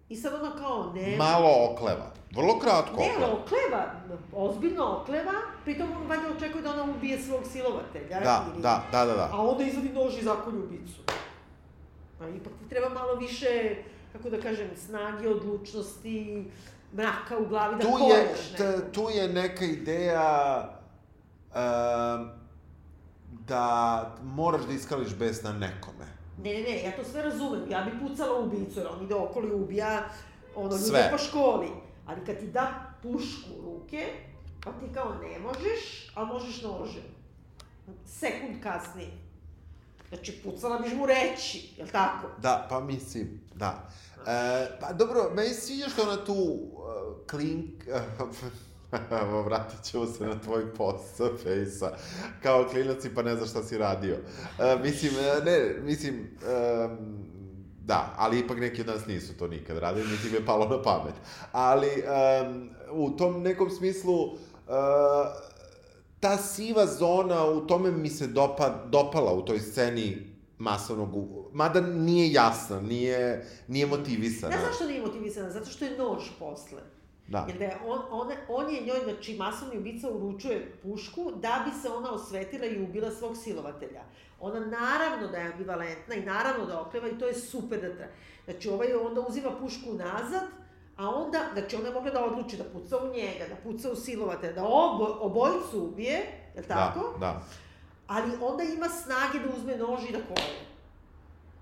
[0.09, 1.15] I sad ona kao, ne...
[1.17, 2.11] Malo okleva.
[2.31, 3.15] Vrlo kratko Ne, okleva.
[3.23, 3.91] ali okleva,
[4.33, 5.31] ozbiljno okleva,
[5.63, 8.19] pritom on valjda očekuje da ona ubije svog silovatelja.
[8.19, 9.29] Da, ili- da, da, da, da.
[9.33, 11.01] A onda izvadi nož i zakolju ubicu.
[12.19, 13.75] Pa ipak ti treba malo više,
[14.17, 16.45] kako da kažem, snage, odlučnosti,
[16.93, 18.91] mraka u glavi da tu je, nekog.
[18.91, 20.69] tu je neka ideja
[21.55, 22.29] um,
[23.47, 26.05] da moraš da iskališ bes na nekome.
[26.43, 27.71] Ne, ne, ne, ja to sve razumem.
[27.71, 30.09] Ja bi pucala u ubicu, jer on ide okolo i ubija
[30.55, 31.11] ono, ljude Sve.
[31.11, 31.69] po školi.
[32.05, 34.05] Ali kad ti da pušku u ruke,
[34.63, 37.03] pa ti kao ne možeš, a možeš nožem.
[38.05, 39.11] Sekund kasnije.
[40.09, 42.27] Znači, pucala biš mu reći, jel tako?
[42.41, 43.89] Da, pa mislim, da.
[44.27, 47.83] E, pa dobro, meni se sviđa što ona tu uh, klink...
[49.21, 51.91] Evo, vratit ćemo se na tvoj post sa fejsa.
[52.43, 54.15] Kao klinac i pa ne znaš šta si radio.
[54.59, 57.25] E, mislim, e, ne, mislim, um,
[57.85, 60.81] da, ali ipak neki od nas nisu to nikad radili, niti mi je palo na
[60.81, 61.13] pamet.
[61.51, 61.89] Ali,
[62.47, 64.37] um, u tom nekom smislu, uh,
[66.19, 71.09] ta siva zona, u tome mi se dopa, dopala u toj sceni masovnog,
[71.53, 74.57] mada nije jasna, nije, nije motivisana.
[74.57, 75.49] Znaš zašto nije motivisana?
[75.49, 76.81] Zato što je nož posle.
[77.27, 77.45] Da.
[77.47, 81.81] Jer da je on, on, on je njoj, znači masovni ubica uručuje pušku da bi
[81.81, 84.03] se ona osvetila i ubila svog silovatelja.
[84.39, 88.07] Ona naravno da je ambivalentna i naravno da okleva i to je super da tra...
[88.45, 90.43] Znači ovaj onda uzima pušku nazad,
[90.97, 93.95] a onda, znači ona je mogla da odluči da puca u njega, da puca u
[93.95, 96.17] silovatelja, da obo, obojicu ubije,
[96.55, 96.99] je li tako?
[97.19, 97.43] Da, da.
[98.07, 100.55] Ali onda ima snage da uzme nož i da kolje.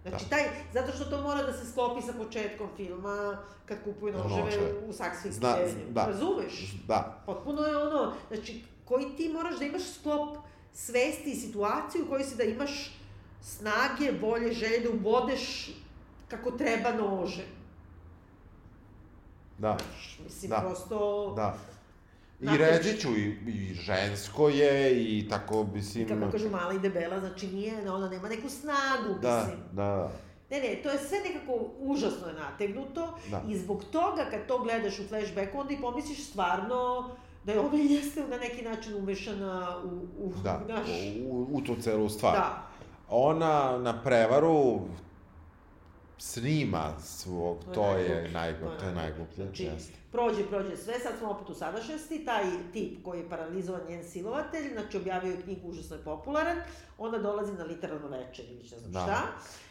[0.02, 0.30] Znači, Da.
[0.30, 4.74] taj, zato što to mora da se sklopi sa početkom filma, kad kupuju noževe Noževe.
[4.80, 5.58] u saksijskim Zna-
[5.90, 6.06] da.
[6.06, 6.74] Razumeš?
[6.88, 10.38] Da, Potpuno je ono, znači, koji ti moraš da imaš sklop
[10.74, 12.92] svesti i situaciju u kojoj si da imaš
[13.42, 15.72] snage, volje, želje da ubodeš
[16.28, 17.46] kako treba nože.
[19.58, 19.78] da,
[20.24, 20.58] Mislim, Da.
[20.58, 21.34] prosto...
[21.36, 21.58] da.
[22.44, 26.04] I Znate- reći ću, i, i žensko je, i tako, mislim...
[26.04, 29.60] I kako kažu mala i debela, znači nije, ona nema neku snagu, Da, mislim.
[29.72, 30.12] da,
[30.52, 33.42] Ne, ne, to je sve nekako užasno je nategnuto Da.
[33.50, 37.10] i zbog toga kad to gledaš u flashbacku, onda i pomisliš stvarno
[37.46, 39.88] da je ona jeste na neki način umešana u,
[40.20, 40.88] u da, naš...
[41.26, 42.34] u, u tu celu stvar.
[42.34, 42.68] Da,
[43.10, 44.80] Ona na prevaru
[46.18, 49.94] snima svog, To je to je najgluplje, najgluplje, to je najgluplje, Znači, jeste.
[50.12, 52.44] prođe, prođe sve, sad smo opet u sadašnjosti, taj
[52.74, 56.58] tip koji je paralizovan njen silovatelj, znači objavio je knjigu, užasno je popularan,
[56.98, 59.00] onda dolazi na literarno večer ili ne znam Da.
[59.00, 59.22] šta,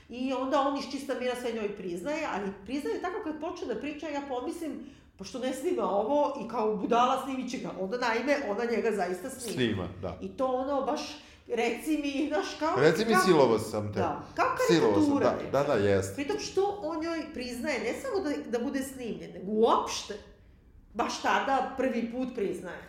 [0.09, 3.81] i onda on iz čista mira sve njoj priznaje, ali priznaje tako kad počne da
[3.81, 4.73] priča, ja pomislim,
[5.17, 9.31] pošto ne snima ovo i kao budala snimit će ga, onda naime, ona njega zaista
[9.31, 9.55] snima.
[9.55, 10.19] Snima, da.
[10.21, 11.01] I to ono baš,
[11.57, 12.75] reci mi, znaš, kao...
[12.81, 13.99] Reci mi, silovo sam te.
[13.99, 15.31] Da, kao Silovo sam, karikatura.
[15.31, 15.51] da, neka.
[15.51, 16.15] da, da, jeste.
[16.15, 20.15] Pritom što on njoj priznaje, ne samo da, da bude snimljen, nego uopšte,
[20.95, 22.83] baš tada prvi put priznaje.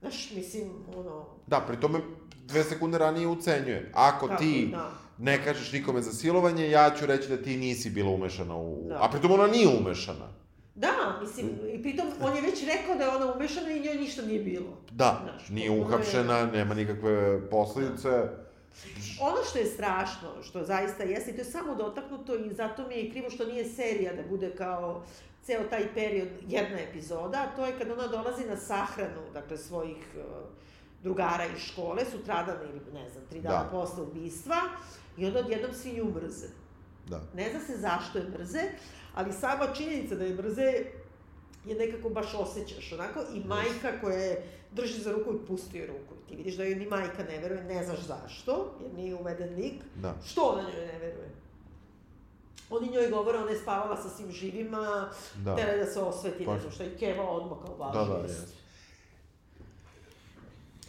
[0.00, 1.26] Znaš, mislim, ono...
[1.46, 2.00] Da, pri tome
[2.44, 3.90] dve sekunde ranije ucenjuje.
[3.94, 4.90] Ako kako, ti Da.
[5.18, 8.88] ne kažeš nikome za silovanje, ja ću reći da ti nisi bila umešana u...
[8.88, 8.98] Da.
[9.02, 10.28] A pritom ona nije umešana.
[10.80, 14.22] Da, mislim, i pritom on je već rekao da je ona umešana i njoj ništa
[14.22, 14.76] nije bilo.
[14.92, 17.14] Da, Znaš, nije potpuno je- uhapšena, nema nikakve
[17.50, 18.08] posledice.
[19.20, 22.94] Ono što je strašno, što zaista jeste, i to je samo dotaknuto i zato mi
[22.94, 25.02] je krivo što nije serija da bude kao
[25.42, 29.96] ceo taj period jedna epizoda, a to je kad ona dolazi na sahranu, dakle, svojih
[30.16, 30.22] uh,
[31.02, 33.70] drugara iz škole, sutradan ili ne znam, tri dana Da.
[33.70, 34.56] posle ubistva,
[35.16, 36.46] i onda odjednom svi nju mrze.
[37.08, 37.20] Da.
[37.34, 38.62] Ne zna se zašto je mrze,
[39.14, 40.72] ali sama činjenica da je mrze
[41.64, 44.42] je nekako baš osjećaš, onako, i majka koja je
[44.72, 46.14] drži za ruku i pusti joj ruku.
[46.28, 49.74] Ti vidiš da joj ni majka ne veruje, ne znaš zašto, jer nije uveden lik.
[49.96, 50.14] Da.
[50.26, 51.30] Što ona njoj ne veruje?
[52.70, 55.56] Oni njoj govore, ona je spavala sa svim živima, Da.
[55.56, 58.14] tere da se osveti, Pa- ne znam šta, i Keva odmah kao Da, važno.
[58.14, 58.52] da, jeste.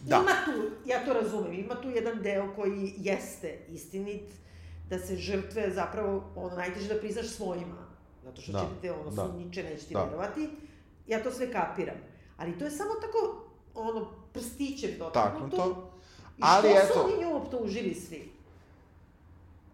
[0.01, 0.15] Da.
[0.17, 0.51] Ima tu,
[0.85, 4.23] ja to razumem, ima tu jedan deo koji jeste istinit,
[4.89, 7.80] da se žrtve zapravo, ono, najteže da priznaš svojima,
[8.23, 9.27] zato što Da, će te, ono, da.
[9.27, 10.03] sumnjiče, neće ti Da.
[10.03, 10.49] verovati.
[11.07, 11.95] Ja to sve kapiram.
[12.37, 13.43] Ali to je samo tako,
[13.75, 14.01] ono,
[14.33, 15.57] prstićem dotaknuto.
[15.57, 15.91] Taknuto.
[16.29, 18.31] I Ali što eto- su oni nju optužili svi?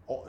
[0.06, 0.24] O,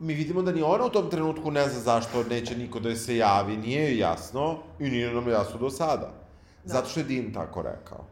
[0.00, 3.16] mi vidimo da ni ona u tom trenutku ne zna zašto neće niko da se
[3.16, 6.12] javi, nije joj jasno i nije nam jasno do sada.
[6.64, 6.72] Da.
[6.72, 8.04] Zato što je Din tako rekao.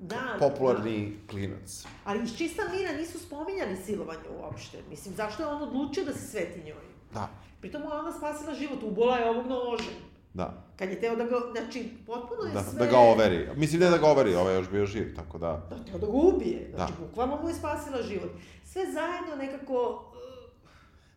[0.00, 1.84] Da, popularni klinac.
[2.04, 4.78] Ali iz čista mira nisu spominjali silovanje uopšte.
[4.90, 6.86] Mislim, zašto je on odlučio da se sveti njoj?
[7.16, 7.28] Da,
[7.60, 9.94] Pritom mu je ona spasila život, ubola je ovog nožem.
[10.34, 10.62] da.
[10.78, 12.78] Kad je teo da ga, znači, potpuno je Da, sve...
[12.78, 13.48] da ga overi.
[13.56, 15.66] Mislim ne da ga overi, ovaj je još bio živ, tako da...
[15.70, 16.70] Da, teo da ga ubije.
[16.74, 17.06] Znači, Da.
[17.06, 18.30] bukvalno mu je spasila život.
[18.64, 20.04] Sve zajedno nekako...
[20.12, 20.50] uh,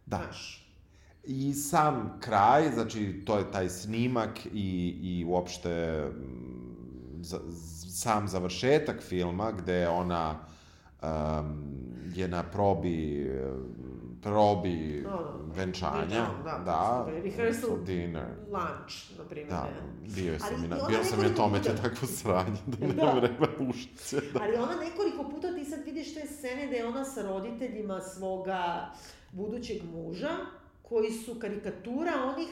[0.06, 0.18] Da.
[0.18, 0.66] Znaš,
[1.24, 7.40] I sam kraj, znači to je taj snimak i, i uopšte mm, za,
[7.92, 10.40] sam završetak filma gde ona
[11.02, 11.10] um,
[12.16, 13.30] je na probi
[14.22, 15.34] probi Da, da.
[15.56, 17.78] venčanja, Da, da, da, rehearsal.
[17.78, 18.26] dinner.
[18.48, 19.50] lunch, na primjer.
[19.50, 19.68] Da,
[20.06, 23.14] bio sam Ali na, bio sam na tome puta- takvo sranje, da Da.
[23.14, 24.22] ne vreme ušice.
[24.24, 24.40] Da.
[24.42, 28.92] Ali ona nekoliko puta ti sad vidiš te scene da je ona sa roditeljima svoga
[29.32, 30.32] budućeg muža,
[30.84, 32.48] koji su karikatura onih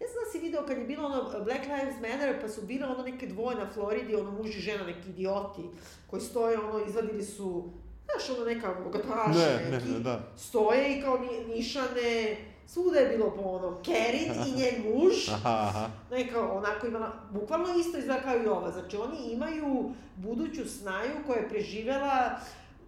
[0.00, 2.86] Ne znam da si video kad je bilo ono Black Lives Matter, pa su bile
[2.86, 5.62] ono neke dvoje na Floridi, ono muž i žena, neki idioti,
[6.06, 7.70] koji stoje, ono, izvadili su,
[8.10, 10.20] znaš, ono neka bogataši Ne, ne, neki, ne, da.
[10.36, 12.36] stoje i kao ni, nišane,
[12.66, 15.88] svuda je bilo po ono, Kerin i njen muž, Aha, aha.
[16.10, 21.38] neka onako imala, bukvalno isto izgleda kao i ova, znači oni imaju buduću snaju koja
[21.38, 22.40] je preživela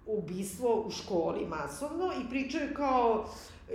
[0.06, 3.28] ubistvo u školi masovno i pričaju kao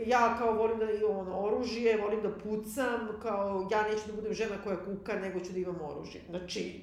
[0.06, 4.34] ja kao volim da imam ono, oružje, volim da pucam, kao ja neću da budem
[4.34, 6.22] žena koja kuka, nego ću da imam oružje.
[6.30, 6.82] Znači,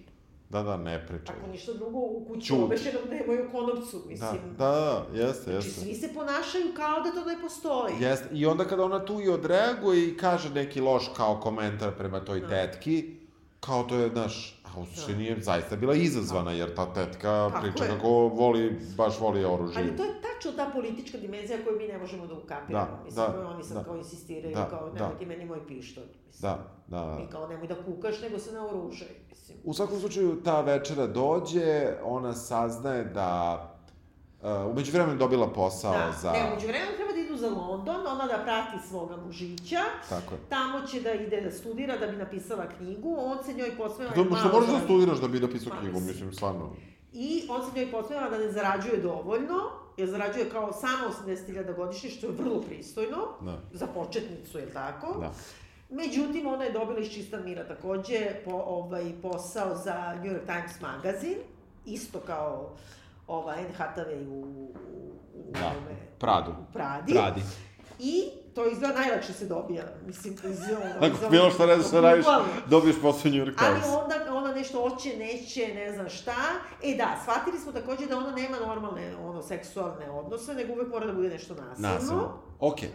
[0.52, 1.36] Da, da, ne pričaj.
[1.38, 2.62] ako ništa drugo, u kuću Ćuti.
[2.62, 4.40] obešenom nemaju konopcu, Da, mislim.
[4.50, 5.80] da, da, jeste, Znači, jeste.
[5.80, 7.94] svi se ponašaju kao da to ne postoji.
[8.00, 12.20] Jeste, i onda kada ona tu i odreaguje i kaže neki loš kao komentar prema
[12.20, 12.48] toj Da.
[12.48, 13.14] tetki,
[13.60, 17.84] kao to je, znaš, u suštini je zaista bila izazvana, jer ta tetka Tako priča
[17.84, 17.90] je.
[17.90, 19.82] kako voli, baš voli oružje.
[19.82, 22.86] Ali to je tačno ta politička dimenzija koju mi ne možemo da ukapiramo.
[22.86, 23.84] Da, mislim, da, oni sad da.
[23.84, 24.94] kao insistiraju, Da, kao da.
[24.94, 26.04] nemoj ti meni moj pištolj.
[26.26, 26.50] Mislim.
[26.50, 27.22] Da, da, da.
[27.22, 29.08] I kao nemoj da kukaš, nego se naoružaj.
[29.30, 29.58] Mislim.
[29.64, 33.68] U svakom slučaju, ta večera dođe, ona saznaje da...
[34.42, 36.32] Uh, umeđu vremenu dobila posao Da, za...
[36.32, 40.40] ne, umeđu vremenu treba da idu za London, ona da prati svoga mužića, Tako je.
[40.48, 44.12] tamo će da ide da studira, da bi napisala knjigu, on se njoj posmeva...
[44.12, 46.32] To, što možeš da studiraš da bi napisao Pa, knjigu, mislim.
[46.32, 46.70] stvarno.
[47.12, 49.58] I on se njoj posmeva da ne zarađuje dovoljno,
[49.96, 53.58] jer zarađuje kao samo 80.000 godišnje, što je vrlo pristojno, Da.
[53.72, 55.16] za početnicu, je tako?
[55.20, 55.32] Da.
[55.90, 60.80] Međutim, ona je dobila iz čista mira takođe po, ovaj, posao za New York Times
[60.80, 61.36] magazin,
[61.86, 62.70] isto kao
[63.32, 64.72] ova Anne Hathaway u, u,
[65.50, 66.50] Da, ovome- Pradu.
[66.50, 67.12] u Pradi.
[67.12, 67.40] Pradi.
[67.98, 68.22] I
[68.54, 71.06] to izgleda najlakše se dobija, mislim, iz ono...
[71.06, 72.26] Ako bilo šta radiš, šta radiš,
[72.66, 73.94] dobiješ posao New York Ali Times.
[73.94, 76.34] onda ona nešto hoće, neće, ne znam šta.
[76.84, 81.06] E da, shvatili smo takođe da ona nema normalne ono, seksualne odnose, nego uvek mora
[81.06, 81.88] da bude nešto nasilno.
[81.88, 82.38] Nasilno.
[82.60, 82.88] Okej.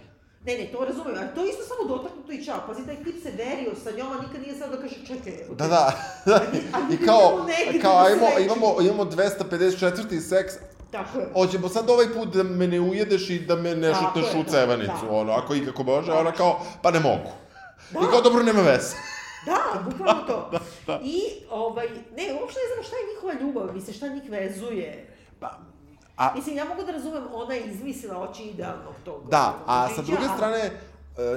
[0.48, 2.60] Ne, ne, to razumem, ali to je isto samo dotaknuto i čao.
[2.68, 5.56] Pazi, taj tip se verio sa njom, a nikad nije sad da kaže, čekaj, evo
[5.56, 5.94] Da, da.
[6.74, 7.46] a mi I kao,
[7.82, 10.20] kao da ajmo, imamo, imamo 254.
[10.22, 10.54] seks,
[10.92, 11.28] Tako je.
[11.34, 14.50] hoćemo sad ovaj put da me ne ujedeš i da me ne šutneš u da,
[14.50, 15.12] cevanicu, da.
[15.12, 17.32] ono, ako ikako može, a ona kao, pa ne mogu.
[17.92, 18.00] Da.
[18.00, 18.96] I kao, dobro, nema veze.
[19.46, 20.50] Da, bukvalno to.
[20.52, 21.00] Da, da.
[21.04, 25.08] I, ovaj, ne, uopšte ne znam šta je njihova ljubav, mislim, šta njih vezuje.
[25.40, 25.60] Pa,
[26.18, 29.30] a, Mislim, ja mogu da razumem, ona je izmislila oči idealnog tog.
[29.30, 30.72] da, a sa druge strane, e,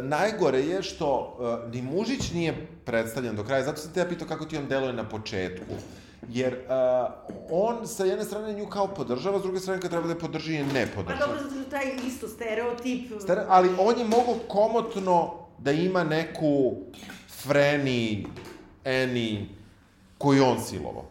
[0.03, 4.29] najgore je što e, ni Mužić nije predstavljen do kraja, zato sam te ja pitao
[4.29, 5.75] kako ti on deluje na početku.
[6.29, 7.11] Jer uh,
[7.51, 10.55] on sa jedne strane nju kao podržava, s druge strane kad treba da je podrži
[10.55, 11.27] je ne Pa podržava.
[11.27, 13.11] dobro, zato što taj isto stereotip...
[13.21, 16.75] Stere- ali on je mogao komotno da ima neku
[17.29, 18.27] Freni,
[18.85, 19.49] Eni,
[20.19, 21.05] koju on silovao.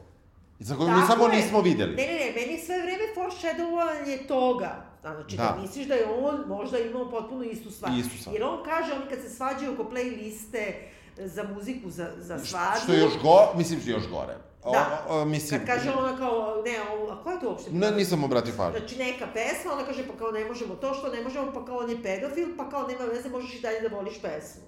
[0.59, 1.35] I za koju mi samo je.
[1.35, 1.95] nismo videli.
[1.95, 4.85] Ne, ne, ne, meni je sve vreme foreshadowanje toga.
[5.01, 5.43] Znači, da.
[5.43, 5.61] Da.
[5.61, 7.91] misliš da je on možda imao potpuno istu stvar.
[7.93, 8.29] Istu.
[8.33, 10.73] Jer on kaže, oni kad se svađaju oko playliste
[11.17, 12.79] za muziku za, za svadbu...
[12.83, 14.35] Što je još go, mislim što je još gore.
[14.63, 15.05] O, Da.
[15.09, 17.71] o, mislim, Kad kaže ona kao, ne, ovo, a ko je to uopšte?
[17.71, 18.79] ne, nisam obratio pažnju.
[18.79, 21.77] Znači, neka pesma, ona kaže, pa kao ne možemo to, što ne možemo, pa kao
[21.77, 24.61] on je pedofil, pa kao nema veze, možeš i dalje da voliš pesmu.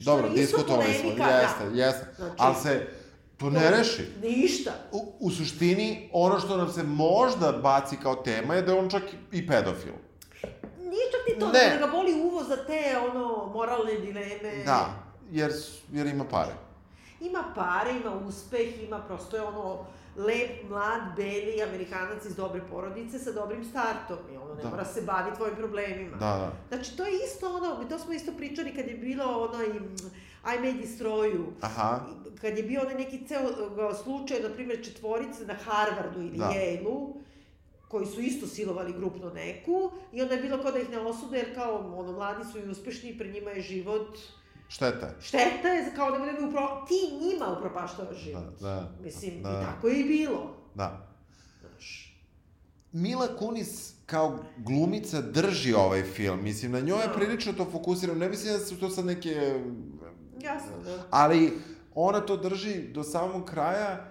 [0.00, 1.84] Što Dobro, diskutovali smo, jeste, da.
[1.84, 2.06] jeste.
[2.16, 2.86] Znači- ali se
[3.36, 4.02] to ne reši.
[4.22, 4.72] Ništa.
[4.92, 8.90] U, u suštini, ono što nam se možda baci kao tema je da je on
[8.90, 9.92] čak i pedofil.
[10.80, 11.76] Nije čak ni to, Ne.
[11.78, 12.80] da ga boli uvo za te,
[13.10, 14.64] ono, moralne dileme.
[14.64, 14.88] Da,
[15.30, 15.52] jer,
[15.92, 16.52] jer ima pare.
[17.20, 23.18] Ima pare, ima uspeh, ima prosto je ono lep, mlad, beli Amerikanac iz dobre porodice
[23.18, 24.68] sa dobrim startom i ono ne Da.
[24.68, 26.16] mora se bavi tvojim problemima.
[26.16, 26.52] Da, da.
[26.68, 29.96] Znači, to je isto ono, to smo isto pričali kad je bilo onaj mm,
[30.46, 31.44] I May Destroy You.
[31.60, 32.06] Aha.
[32.40, 36.44] Kad je bio onaj neki ceo slučaj, na primjer, četvorice na Harvardu ili Da.
[36.44, 37.16] Yale-u,
[37.88, 41.38] koji su isto silovali grupno neku, i onda je bilo kao da ih ne osude,
[41.38, 44.18] jer kao, ono, mladi su i uspešni i pre njima je život
[44.68, 45.14] Šteta.
[45.20, 46.84] Šteta je kao da bi upro...
[46.88, 48.42] ti njima upropaštavaš život.
[48.60, 49.50] Da, da, Mislim, da.
[49.50, 50.56] i tako je i bilo.
[50.74, 51.08] Da.
[52.92, 56.42] Mila Kunis kao glumica drži ovaj film.
[56.42, 57.12] Mislim, na njoj je Da.
[57.12, 58.18] prilično to fokusirano.
[58.18, 59.60] Ne mislim da su to sad neke...
[60.40, 61.04] Jasno, da.
[61.10, 61.52] Ali
[61.94, 64.10] ona to drži do samog kraja.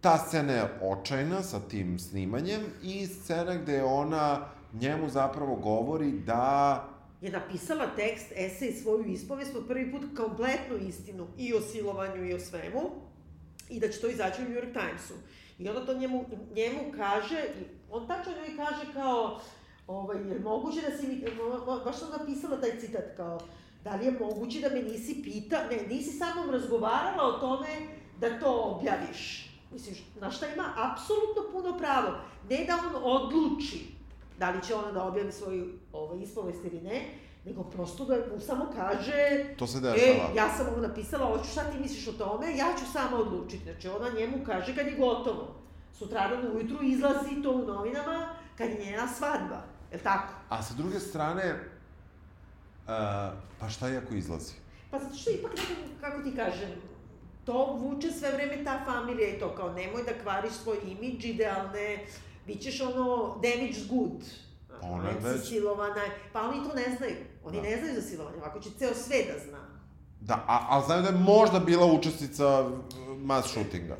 [0.00, 6.84] Ta scena je očajna sa tim snimanjem i scena gde ona njemu zapravo govori da...
[7.20, 12.34] je napisala tekst, esej, svoju ispovest, po prvi put kompletnu istinu i o silovanju i
[12.34, 12.80] o svemu,
[13.70, 15.14] i da će to izaći u New York Timesu.
[15.58, 16.24] I onda to njemu,
[16.54, 19.40] njemu kaže, i on tačno njoj kaže kao,
[19.86, 21.24] ovaj, je moguće da si mi,
[21.84, 23.40] baš sam napisala taj citat kao,
[23.84, 27.68] da li je moguće da me nisi pita, ne, nisi sa mnom razgovarala o tome
[28.20, 29.50] da to objaviš.
[29.72, 32.08] Misliš, na šta ima apsolutno puno pravo.
[32.50, 33.86] Ne da on odluči
[34.38, 37.04] da li će ona da objavi svoju ovaj, ispovest ili ne,
[37.44, 40.30] nego prosto da mu samo kaže To se E, dešava.
[40.36, 43.64] ja sam ovo napisala, hoću šta ti misliš o tome, ja ću sama odlučiti.
[43.64, 45.54] Znači, ona njemu kaže kad je gotovo.
[45.92, 48.28] Sutradan ujutru izlazi to u novinama
[48.58, 49.62] kad je njena svadba.
[49.90, 50.32] Je li tako?
[50.48, 51.64] A sa druge strane,
[52.92, 53.30] uh,
[53.60, 54.52] pa šta je ako izlazi?
[54.90, 56.70] Pa zato što ipak nekako, kako ti kažem,
[57.44, 62.06] to vuče sve vreme ta familija i to kao nemoj da kvariš svoj imidž idealne,
[62.46, 64.22] bit ćeš ono damaged good.
[64.80, 67.16] Pa ona je već- silovana, pa oni to ne znaju.
[67.44, 67.62] Oni Da.
[67.62, 69.58] ne znaju za silovanje, ovako će ceo sve da zna.
[70.20, 72.70] Da, a, ali znaju da je možda bila učesnica
[73.18, 73.96] mass shootinga.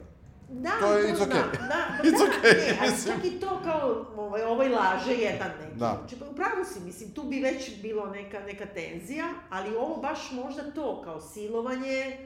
[0.53, 1.69] Da, To je- to it's okay.
[1.69, 3.17] Da, It's da, okay, ne, ali mislim.
[3.17, 5.79] čak i to kao, ovaj, ovaj laže jedan neki.
[5.79, 5.97] Da.
[5.99, 10.31] Znači, pa upravo si, mislim, tu bi već bilo neka, neka tenzija, ali ovo baš
[10.33, 12.17] možda to, kao silovanje,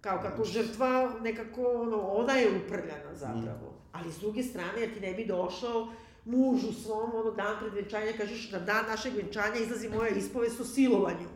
[0.00, 3.70] kao kako žrtva nekako, ono, ona je uprljana zapravo.
[3.70, 3.84] Mm.
[3.92, 5.88] Ali s druge strane, jer ti ne bi došao
[6.24, 10.64] mužu svom, ono, dan pred venčanja, kažeš, na dan našeg venčanja izlazi moja ispovest o
[10.64, 11.28] silovanju.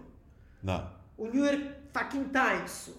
[0.62, 0.92] Da.
[1.18, 1.62] U New York
[1.92, 2.90] fucking Timesu.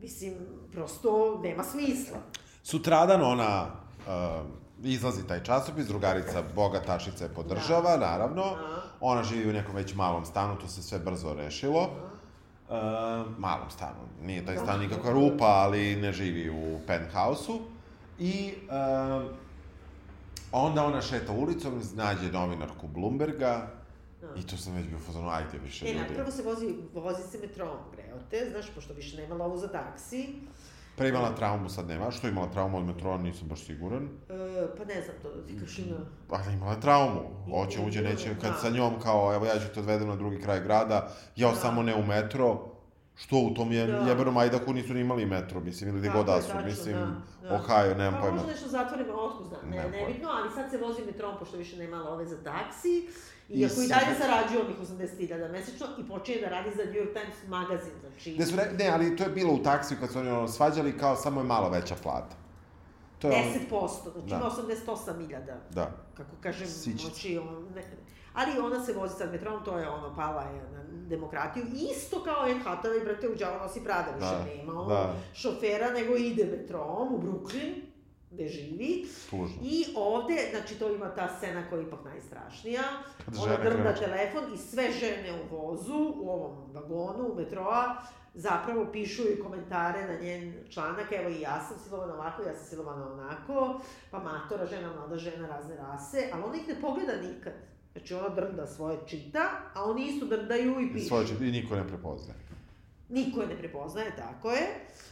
[0.00, 0.34] Mislim,
[0.72, 2.18] prosto nema smisla.
[2.62, 3.66] Sutradan ona
[4.06, 4.46] uh,
[4.84, 8.42] izlazi taj časopis, drugarica Boga Tašica je podržava, naravno.
[8.42, 8.82] Da.
[9.00, 11.80] Ona živi u nekom već malom stanu, to se sve brzo rešilo.
[12.68, 12.74] Uh,
[13.38, 17.60] malom stanu, nije taj stan nikakva rupa, ali ne živi u penthouse-u.
[18.18, 19.30] I uh,
[20.52, 23.66] onda ona šeta ulicom, nađe novinarku Bloomberga,
[24.36, 26.04] i tu sam već bio fazonu, ajde više Ne, ljudi.
[26.08, 27.68] na, prvo se vozi, vozi se metrom,
[28.08, 30.34] greo te, znaš, pošto više nema lovu za taksi.
[30.96, 32.10] Pre imala traumu, sad nema.
[32.10, 34.04] Što je imala traumu od metroa, nisam baš siguran.
[34.28, 35.84] E, pa ne znam to da ti kažem.
[36.30, 37.20] Ali imala je traumu.
[37.50, 38.28] Hoće, uđe, neće.
[38.40, 38.58] Kad da.
[38.58, 41.56] sa njom kao, evo ja ću te odvedem na drugi kraj grada, jao Da.
[41.56, 42.58] samo ne u metro.
[43.14, 43.96] Što u tom je, Da.
[43.98, 46.94] jebenom Ajdaku nisu ni imali metro, mislim, ili gde god da su, tačno, mislim,
[47.42, 47.54] da, da.
[47.54, 48.36] Ohio, nemam Pa pojma.
[48.36, 51.96] možda nešto zatvorimo, otko znam, ne, nebitno, ali sad se vozi metrom, pošto više nema
[51.96, 53.08] love za taksi.
[53.48, 57.12] I Iako i, dalje zarađuje onih 80.000 mesečno i počinje da radi za New York
[57.12, 58.36] Times magazin, znači...
[58.38, 60.98] Ne, su re, ne, ali to je bilo u taksiju kad su oni ono svađali,
[60.98, 62.36] kao samo je malo veća plata.
[63.18, 64.36] To je ono, 10%, znači Da.
[64.36, 65.40] ima 88.000
[65.70, 65.90] da.
[66.16, 67.00] kako kažem, Sićić.
[67.02, 67.82] znači, on, ne,
[68.34, 72.42] ali ona se vozi sad metrom, to je ono, pala je na demokratiju, isto kao
[72.42, 75.14] Anne Hathaway, brate, u džava nosi Prada, više Da, nema ono, da.
[75.34, 77.74] šofera, nego ide metrom u Brooklyn,
[78.30, 79.56] gde živi, Tužno.
[79.62, 82.82] i ovde, znači to ima ta scena koja je ipak najstrašnija,
[83.24, 87.96] Kad ona drnda telefon i sve žene u vozu, u ovom vagonu, metroa,
[88.34, 92.66] zapravo pišu i komentare na njen članak, evo i ja sam silovana ovako, ja sam
[92.66, 97.52] silovana onako, pa matora žena, mlada žena, razne rase, ali ona ih ne pogleda nikad.
[97.92, 99.40] Znači ona drnda svoje čita,
[99.74, 101.06] a oni isto drndaju i I pišu.
[101.06, 102.38] svoje čit- i niko ne prepoznaje.
[103.08, 104.66] Niko je ne prepoznaje, tako je.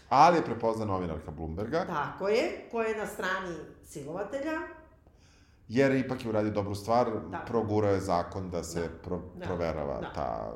[0.08, 4.60] Ali je prepozna novinarka Bloomberga, Tako je, koja je na strani silovatelja.
[5.68, 7.38] jer ipak je uradio dobru stvar, Da.
[7.38, 8.88] progurao je zakon da se Da.
[9.04, 9.46] pro, Da.
[9.46, 10.12] proverava Da.
[10.12, 10.54] ta...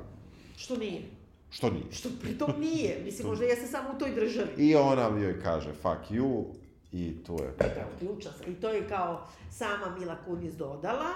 [0.57, 1.03] Što nije.
[1.51, 1.93] Što nije.
[1.93, 3.01] Što pritom nije.
[3.05, 4.51] Mislim, možda jeste samo u toj državi.
[4.59, 6.45] I ona joj kaže fuck you
[6.93, 7.55] i tu je.
[7.99, 8.53] Ključna sam.
[8.53, 11.11] I to je kao sama Mila Kunis dodala,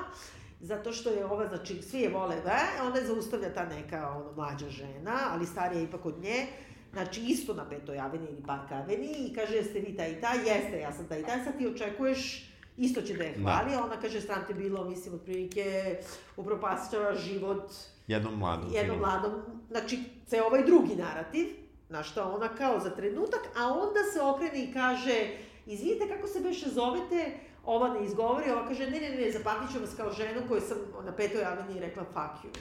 [0.60, 4.32] zato što je ova, znači, svi je vole, ve, onda je zaustavlja ta neka ono,
[4.32, 6.46] mlađa žena, ali starija ipak od nje,
[6.92, 10.38] znači isto na Petoj aveni ili Park aveni i kaže, jeste vi taj i taj,
[10.38, 13.84] jeste, ja sam taj i taj, sad ti očekuješ isto će da je hvali, a
[13.84, 15.98] ona kaže, stran te bilo, mislim, otprilike,
[16.36, 17.72] upropašćava život
[18.06, 19.32] Jednom mladom jednom mladom,
[19.70, 21.46] znači, ceo ovaj drugi narativ,
[21.88, 25.36] na što ona kao za trenutak, a onda se okrene i kaže,
[25.66, 29.80] izvinite kako se beše zovete, ova ne izgovori, ova kaže, ne, ne, ne, zapamtit ću
[29.80, 32.58] vas kao ženu koju sam na petoj aveniji rekla fuck you.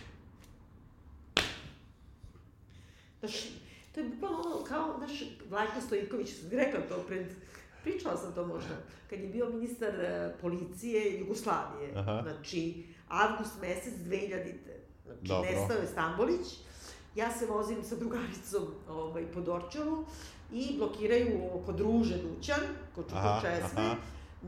[3.19, 3.33] Znaš,
[3.93, 7.27] to je bukvalno ono kao, znaš, Vlajko Stojiković, sam rekla to pred,
[7.83, 8.75] pričala sam to možda,
[9.09, 12.23] kad je bio ministar e, policije Jugoslavije, Aha.
[12.23, 15.49] znači, avgust mesec 2000-te, znači, Dobro.
[15.51, 16.47] nestao je Stambolić,
[17.15, 20.05] ja se vozim sa drugaricom ovaj, po Dorčelu
[20.53, 22.61] i blokiraju kod Ruže Dućan,
[22.95, 23.95] kod aha.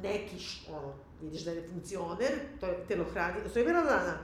[0.03, 0.35] Neki,
[0.71, 4.17] ono, vidiš da je funkcioner, to je telohrani, to je bila dana,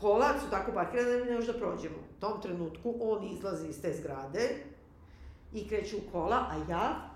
[0.00, 1.96] kola su tako parkirane da mi ne može da prođemo.
[1.96, 4.48] U tom trenutku on izlazi iz te zgrade
[5.52, 7.10] i kreće u kola, a ja,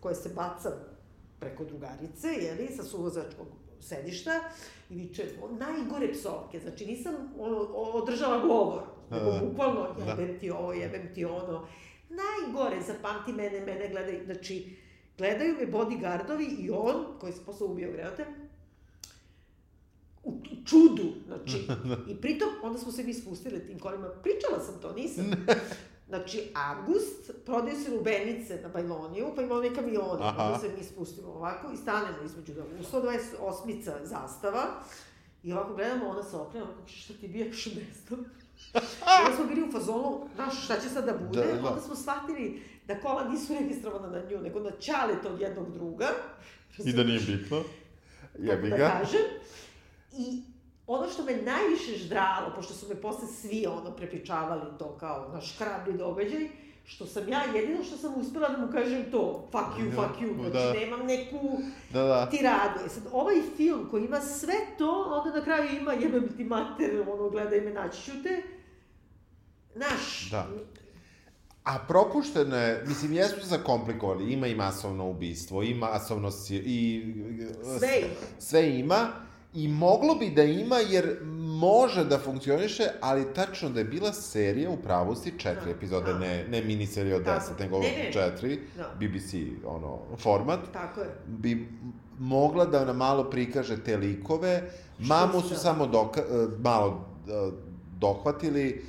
[0.00, 0.70] koja se baca
[1.40, 3.46] preko drugarice, jeli, sa suvozačkog
[3.80, 4.30] sedišta
[4.90, 5.24] i viče
[5.58, 9.40] najgore psovke, znači nisam ono, održala govor, nego Da.
[9.44, 10.04] bukvalno Da.
[10.04, 11.66] jebem ti ovo, jebem ti ono.
[12.08, 14.76] Najgore, zapamti mene, mene gledaju, znači,
[15.20, 18.26] gledaju me bodyguardovi i on, koji se posle ubio, gledate,
[20.24, 21.68] u čudu, znači,
[22.12, 25.24] i pritom, onda smo se mi spustili tim kolima, pričala sam to, nisam.
[26.10, 31.28] Znači, avgust, prodaju se lubenice na Bajloniju, pa ima one kamione, onda se mi spustimo
[31.28, 34.64] ovako i stanemo između da u 128 zastava,
[35.42, 38.14] i ovako gledamo, ona se okrene, kaže, šta ti bijaš u mesto?
[39.20, 41.44] I onda smo bili u fazonu, znaš, šta će sad da bude?
[41.46, 41.68] Da, da.
[41.68, 46.08] Onda smo shvatili da kola nisu registrovana na nju, nego na čaleta od jednog druga.
[46.84, 47.62] I da nije bitno.
[48.38, 48.88] Jebi da ga.
[49.00, 49.20] kažem.
[50.12, 50.42] I
[50.86, 55.58] ono što me najviše ždralo, pošto su me posle svi ono prepričavali to kao naš
[55.58, 56.48] hrabri događaj,
[56.84, 60.20] što sam ja jedino što sam uspela da mu kažem to, fuck you, Da, fuck
[60.20, 60.72] you, znači da.
[60.80, 61.38] nemam neku
[61.92, 62.30] Da, da.
[62.30, 62.84] tiradu.
[62.86, 64.90] E sad, ovaj film koji ima sve to,
[65.24, 68.42] onda na kraju ima jebem ti mater, ono, gledaj me, naći ću te.
[69.74, 70.46] Znaš, Da.
[71.70, 77.14] A propušteno je, mislim, jesu zakomplikovali, ima i masovno ubistvo, i masovno si, i...
[77.78, 78.08] Sve ima.
[78.38, 79.08] Sve ima,
[79.54, 81.18] i moglo bi da ima, jer
[81.60, 86.12] može da funkcioniše, ali tačno da je bila serija, u pravu si, četiri Da, epizode,
[86.12, 86.18] da.
[86.18, 88.12] ne, ne miniserija od deset, nego Ne, ne.
[88.12, 88.94] četiri, Da.
[88.98, 89.34] BBC,
[89.66, 91.08] ono, format, tako je.
[91.26, 91.68] bi
[92.18, 94.70] mogla da nam malo prikaže te likove.
[94.98, 96.22] Mamu su samo doka,
[96.58, 97.50] malo e,
[97.98, 98.84] dohvatili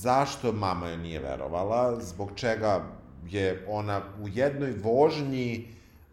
[0.00, 2.84] zašto mama joj nije verovala, zbog čega
[3.28, 5.68] je ona u jednoj vožnji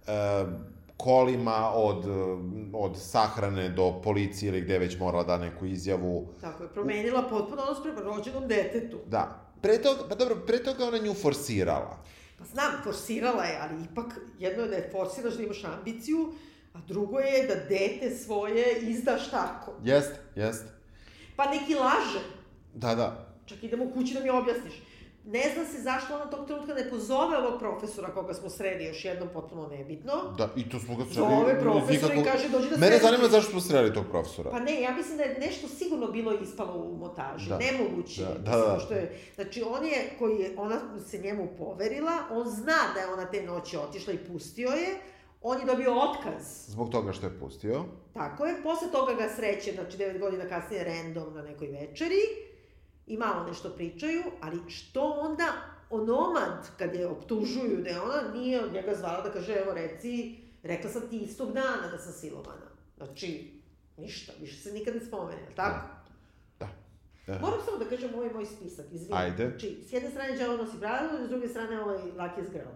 [0.08, 0.46] e,
[0.98, 2.10] kolima od, e,
[2.74, 6.28] od sahrane do policije ili gde već morala da neku izjavu.
[6.42, 8.98] Tako je, promenila potpuno odnos prema rođenom detetu.
[9.08, 9.44] Da.
[9.62, 11.98] Pre toga, pa dobro, pre toga ona nju forsirala.
[12.38, 14.06] Pa znam, forsirala je, ali ipak
[14.40, 16.34] jedno je da je forsiraš da imaš ambiciju,
[16.74, 19.74] a drugo je da dete svoje izdaš tako.
[19.84, 20.68] Jeste, jeste.
[21.36, 22.37] Pa neki laže.
[22.78, 23.28] Da, da.
[23.46, 24.74] Čak idemo u kući da mi objasniš.
[25.26, 29.06] Ne zna se zašto ona tog trenutka ne pozove ovog profesora koga smo sreli još
[29.06, 30.14] jednom potpuno nebitno.
[30.38, 33.62] Da, i to smo ga Zove profesora i kaže, dođi da Mene zanima zašto smo
[33.62, 34.52] sreli tog profesora.
[34.52, 37.50] Pa ne, ja mislim da je nešto sigurno bilo ispalo u montaži.
[37.50, 37.58] Da.
[37.58, 38.22] Nemoguće.
[38.22, 38.80] Da, da, da.
[38.80, 43.14] Što je, znači, on je, koji je, ona se njemu poverila, on zna da je
[43.14, 45.00] ona te noći otišla i pustio je,
[45.42, 46.44] on je dobio otkaz.
[46.68, 47.84] Zbog toga što je pustio.
[48.14, 52.47] Tako je, posle toga ga sreće, znači 9 godina kasnije random na nekoj večeri
[53.08, 55.54] i malo nešto pričaju, ali što onda
[55.90, 60.36] onomad, kad je optužuju da je ona, nije od njega zvala da kaže, evo reci,
[60.64, 62.68] rekla sam ti istog dana da sam silovana.
[62.98, 63.62] Znači,
[63.98, 65.88] ništa, više se nikad ne spomene, jel tako?
[66.60, 66.68] Da.
[67.28, 67.40] Da.
[67.40, 69.20] Moram samo da kažem ovaj moj spisak, izvini.
[69.20, 69.50] Ajde.
[69.50, 72.70] Znači, s jedne strane Đavo nosi bradu, s druge strane ovaj Lucky's Girl.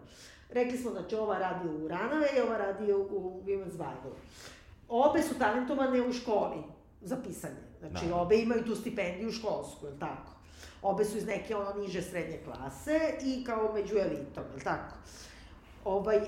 [0.49, 4.17] Rekli smo, znači, ova radi u Ranave i ova radi u, u Women's Bible.
[4.87, 6.63] Obe su talentovane u školi
[7.01, 7.70] za pisanje.
[7.89, 8.15] Znači, Da.
[8.15, 10.31] obe imaju tu stipendiju školsku, je tako?
[10.81, 14.95] Obe su iz neke ono niže srednje klase i kao među elitom, je tako?
[15.85, 16.21] Ovaj, e,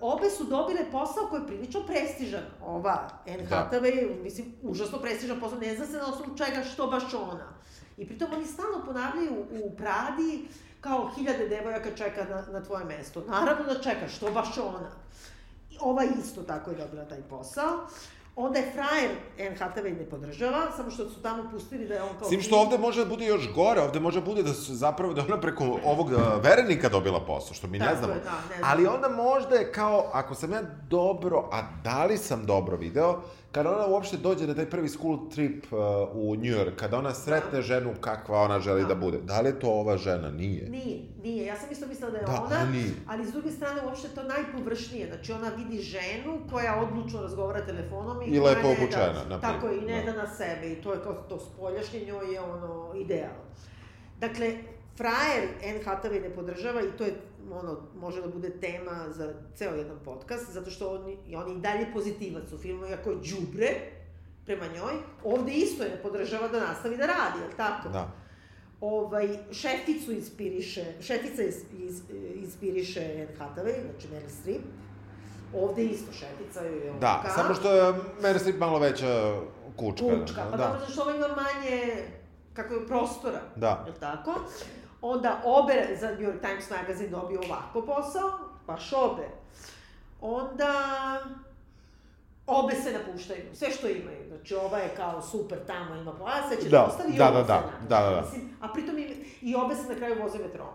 [0.00, 2.44] obe su dobile posao koji je prilično prestižan.
[2.64, 3.70] Ova, Anne Da.
[3.72, 7.48] Hathaway, mislim, užasno prestižan posao, ne zna se na osnovu čega što baš ona.
[7.96, 10.48] I pritom oni stalno ponavljaju u, u Pradi
[10.80, 13.24] kao hiljade devojaka čeka na, na tvoje mesto.
[13.28, 14.90] Naravno da čeka, što baš ona.
[15.70, 17.86] I ova isto tako je dobila taj posao.
[18.40, 19.10] Onda je frajer
[19.58, 22.28] Hathaway ne podržava, samo što su tamo pustili da je on kao...
[22.28, 24.74] S tim što ovde može da bude još gore, ovde može da bude da su
[24.74, 28.12] zapravo da ona preko ovog uh, verenika dobila posao, što mi ne Tako znamo.
[28.12, 28.72] je, da, ne znamo.
[28.72, 33.20] Ali onda možda je kao, ako sam ja dobro, a da li sam dobro video,
[33.52, 35.78] kada ona uopšte dođe na taj prvi school trip uh,
[36.14, 38.94] u New York, kada ona sretne ženu kakva ona želi da, Da.
[38.94, 40.30] bude, da li je to ova žena?
[40.30, 40.68] Nije.
[40.68, 41.46] Nije, nije.
[41.46, 42.90] Ja sam isto mislila da je Da, ona, nije.
[43.06, 45.06] ali s druge strane uopšte to najpovršnije.
[45.06, 49.68] Znači ona vidi ženu koja odlučno razgovara telefonom i, I lepo da- obučena, na Tako
[49.68, 50.12] i ne da.
[50.12, 50.68] da na sebe.
[50.68, 53.34] I to je kao to spoljašnje njoj je ono ideal.
[54.20, 54.52] Dakle,
[54.96, 57.14] frajer Anne Hathaway ne podržava i to je
[57.52, 61.54] ono, može da bude tema za ceo jedan podcast, zato što on, i on je
[61.56, 63.68] i dalje pozitivac u filmu, iako je đubre
[64.46, 64.94] prema njoj.
[65.24, 67.88] Ovde isto je podržava da nastavi da radi, je tako?
[67.88, 68.08] Da.
[68.80, 72.02] ovaj, šeficu inspiriše, šefica iz, iz,
[72.34, 74.62] inspiriše Anne Hathaway, znači Meryl Streep.
[75.54, 77.34] Ovde isto šefica je Da, ovoga.
[77.34, 77.92] samo što je
[78.22, 79.40] Meryl Streep malo veća
[79.76, 80.06] kučka.
[80.20, 80.64] Kučka, pa da.
[80.64, 81.94] dobro, zašto ova ima manje,
[82.54, 83.40] kako je, prostora.
[83.56, 83.84] Da.
[83.86, 84.34] Je li tako?
[85.02, 88.30] Onda obe za New York Times magazine dobio ovako posao,
[88.66, 89.28] baš obe.
[90.20, 90.72] Onda,
[92.46, 94.28] obe se napuštaju, sve što imaju.
[94.28, 97.42] Znači, ova je kao super tamo, ima plasa, će Da, da, ostavi i da, da,
[97.42, 97.78] da, napušta.
[97.88, 98.20] da, da, da.
[98.20, 100.68] Mislim, a pritom i, i obe se na kraju voze metrom.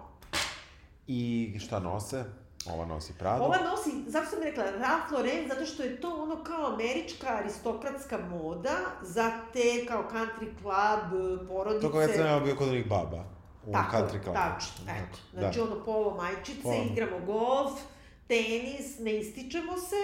[1.07, 2.23] I šta nose?
[2.65, 3.43] Ova nosi Pradu.
[3.43, 8.17] Ova nosi, zašto sam rekla, Ralph Lauren, zato što je to ono kao američka aristokratska
[8.17, 11.87] moda za te kao country club, porodice.
[11.87, 13.23] To kao kad sam ja bio kod onih baba.
[13.67, 14.33] U Tako, country clubu.
[14.39, 15.17] tačno, eto.
[15.33, 15.39] Da.
[15.39, 16.85] Znači, ono polo majčice, Polo.
[16.91, 17.79] igramo golf,
[18.27, 19.95] tenis, ne ističemo se.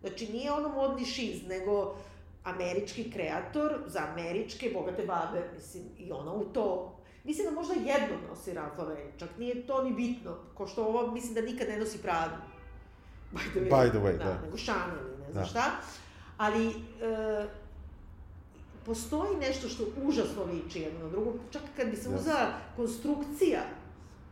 [0.00, 1.96] Znači, nije ono modni šiz, nego
[2.44, 6.90] američki kreator za američke bogate babe, mislim, i ona u to...
[7.24, 11.10] Mislim da možda jednom nosi Ralph Lauren, čak nije to ni bitno, ko što ovo
[11.10, 12.34] mislim da nikad ne nosi Pradu.
[13.32, 13.70] By the way.
[13.70, 14.38] By the way, da.
[14.44, 15.44] Nego Chanel ne znam Da.
[15.44, 15.62] šta.
[16.36, 16.72] Ali, e,
[18.86, 22.14] postoji nešto što užasno liči jedno na drugo, čak kad bi se Yes.
[22.16, 23.60] uzela konstrukcija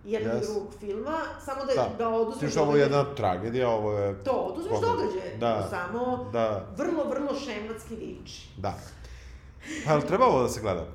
[0.05, 0.41] jednog Yes.
[0.45, 1.91] drugog filma, samo da, Da.
[1.99, 4.25] da oduzmeš Tim što ovo je jedna tragedija, ovo je...
[4.25, 5.67] To, oduzmeš događaje, Da.
[5.71, 8.49] samo Da, vrlo, vrlo šematski liči.
[8.59, 8.75] da.
[9.85, 10.87] Pa, jel treba ovo da se gleda?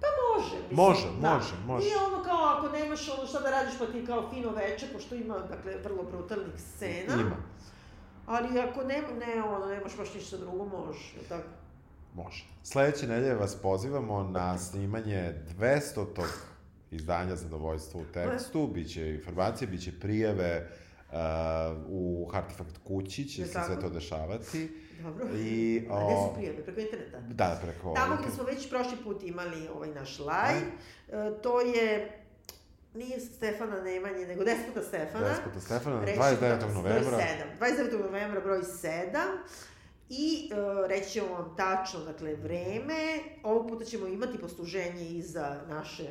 [0.00, 0.76] Pa može, mislim.
[0.76, 1.30] Može, da.
[1.30, 1.84] može, može.
[1.84, 5.14] Nije ono kao ako nemaš ono šta da radiš pa ti kao fino veče, pošto
[5.14, 7.14] ima, dakle, vrlo brutalnih scena.
[7.14, 7.36] Ima.
[8.26, 11.48] Ali ako ne, ne, ono, nemaš baš ništa drugo, može, jel tako?
[12.16, 12.44] Može.
[12.62, 16.06] Sledeće nedelje vas pozivamo na snimanje 200.
[16.90, 18.70] izdanja Zadovoljstvo u tekstu.
[18.74, 20.70] Biće informacije, biće prijeve
[21.10, 21.16] uh,
[21.88, 24.68] u Artifact kući, će se sve to dešavati.
[25.02, 25.26] Dobro.
[25.36, 26.64] I, A gde o, su prijave?
[26.64, 27.20] Preko interneta?
[27.20, 27.94] Da, preko...
[27.96, 30.70] Tamo gde smo već prošli put imali ovaj naš live,
[31.08, 32.12] e, to je,
[32.94, 35.28] nije Stefana Nemanje, nego Despota Stefana.
[35.28, 36.58] Despota Stefana, Reći 29.
[36.58, 37.18] broj novembra.
[37.60, 37.60] 7.
[37.60, 38.02] 29.
[38.02, 39.02] novembra broj 7.
[40.08, 40.56] I e,
[40.88, 43.18] reći ćemo vam tačno, dakle, vreme.
[43.42, 46.08] Ovog puta ćemo imati posluženje i za naše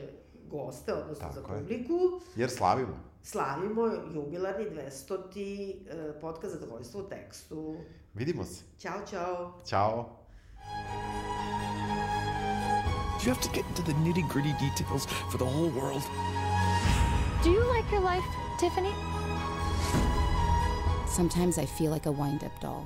[0.48, 1.60] goste, odnosno za Tako je.
[1.60, 2.00] publiku.
[2.36, 3.00] Jer slavimo.
[3.24, 5.76] Slavimo jubilarni 200.
[5.90, 7.76] e, podcast Zadovoljstvo u tekstu.
[8.14, 8.64] Vidimo se.
[8.80, 9.54] Ćao, čao.
[9.66, 10.10] Ćao.
[13.24, 16.04] You have to get into the nitty gritty details for the whole world.
[17.44, 18.28] Do you like your life,
[18.60, 18.94] Tiffany?
[21.16, 22.84] Sometimes I feel like a wind up doll.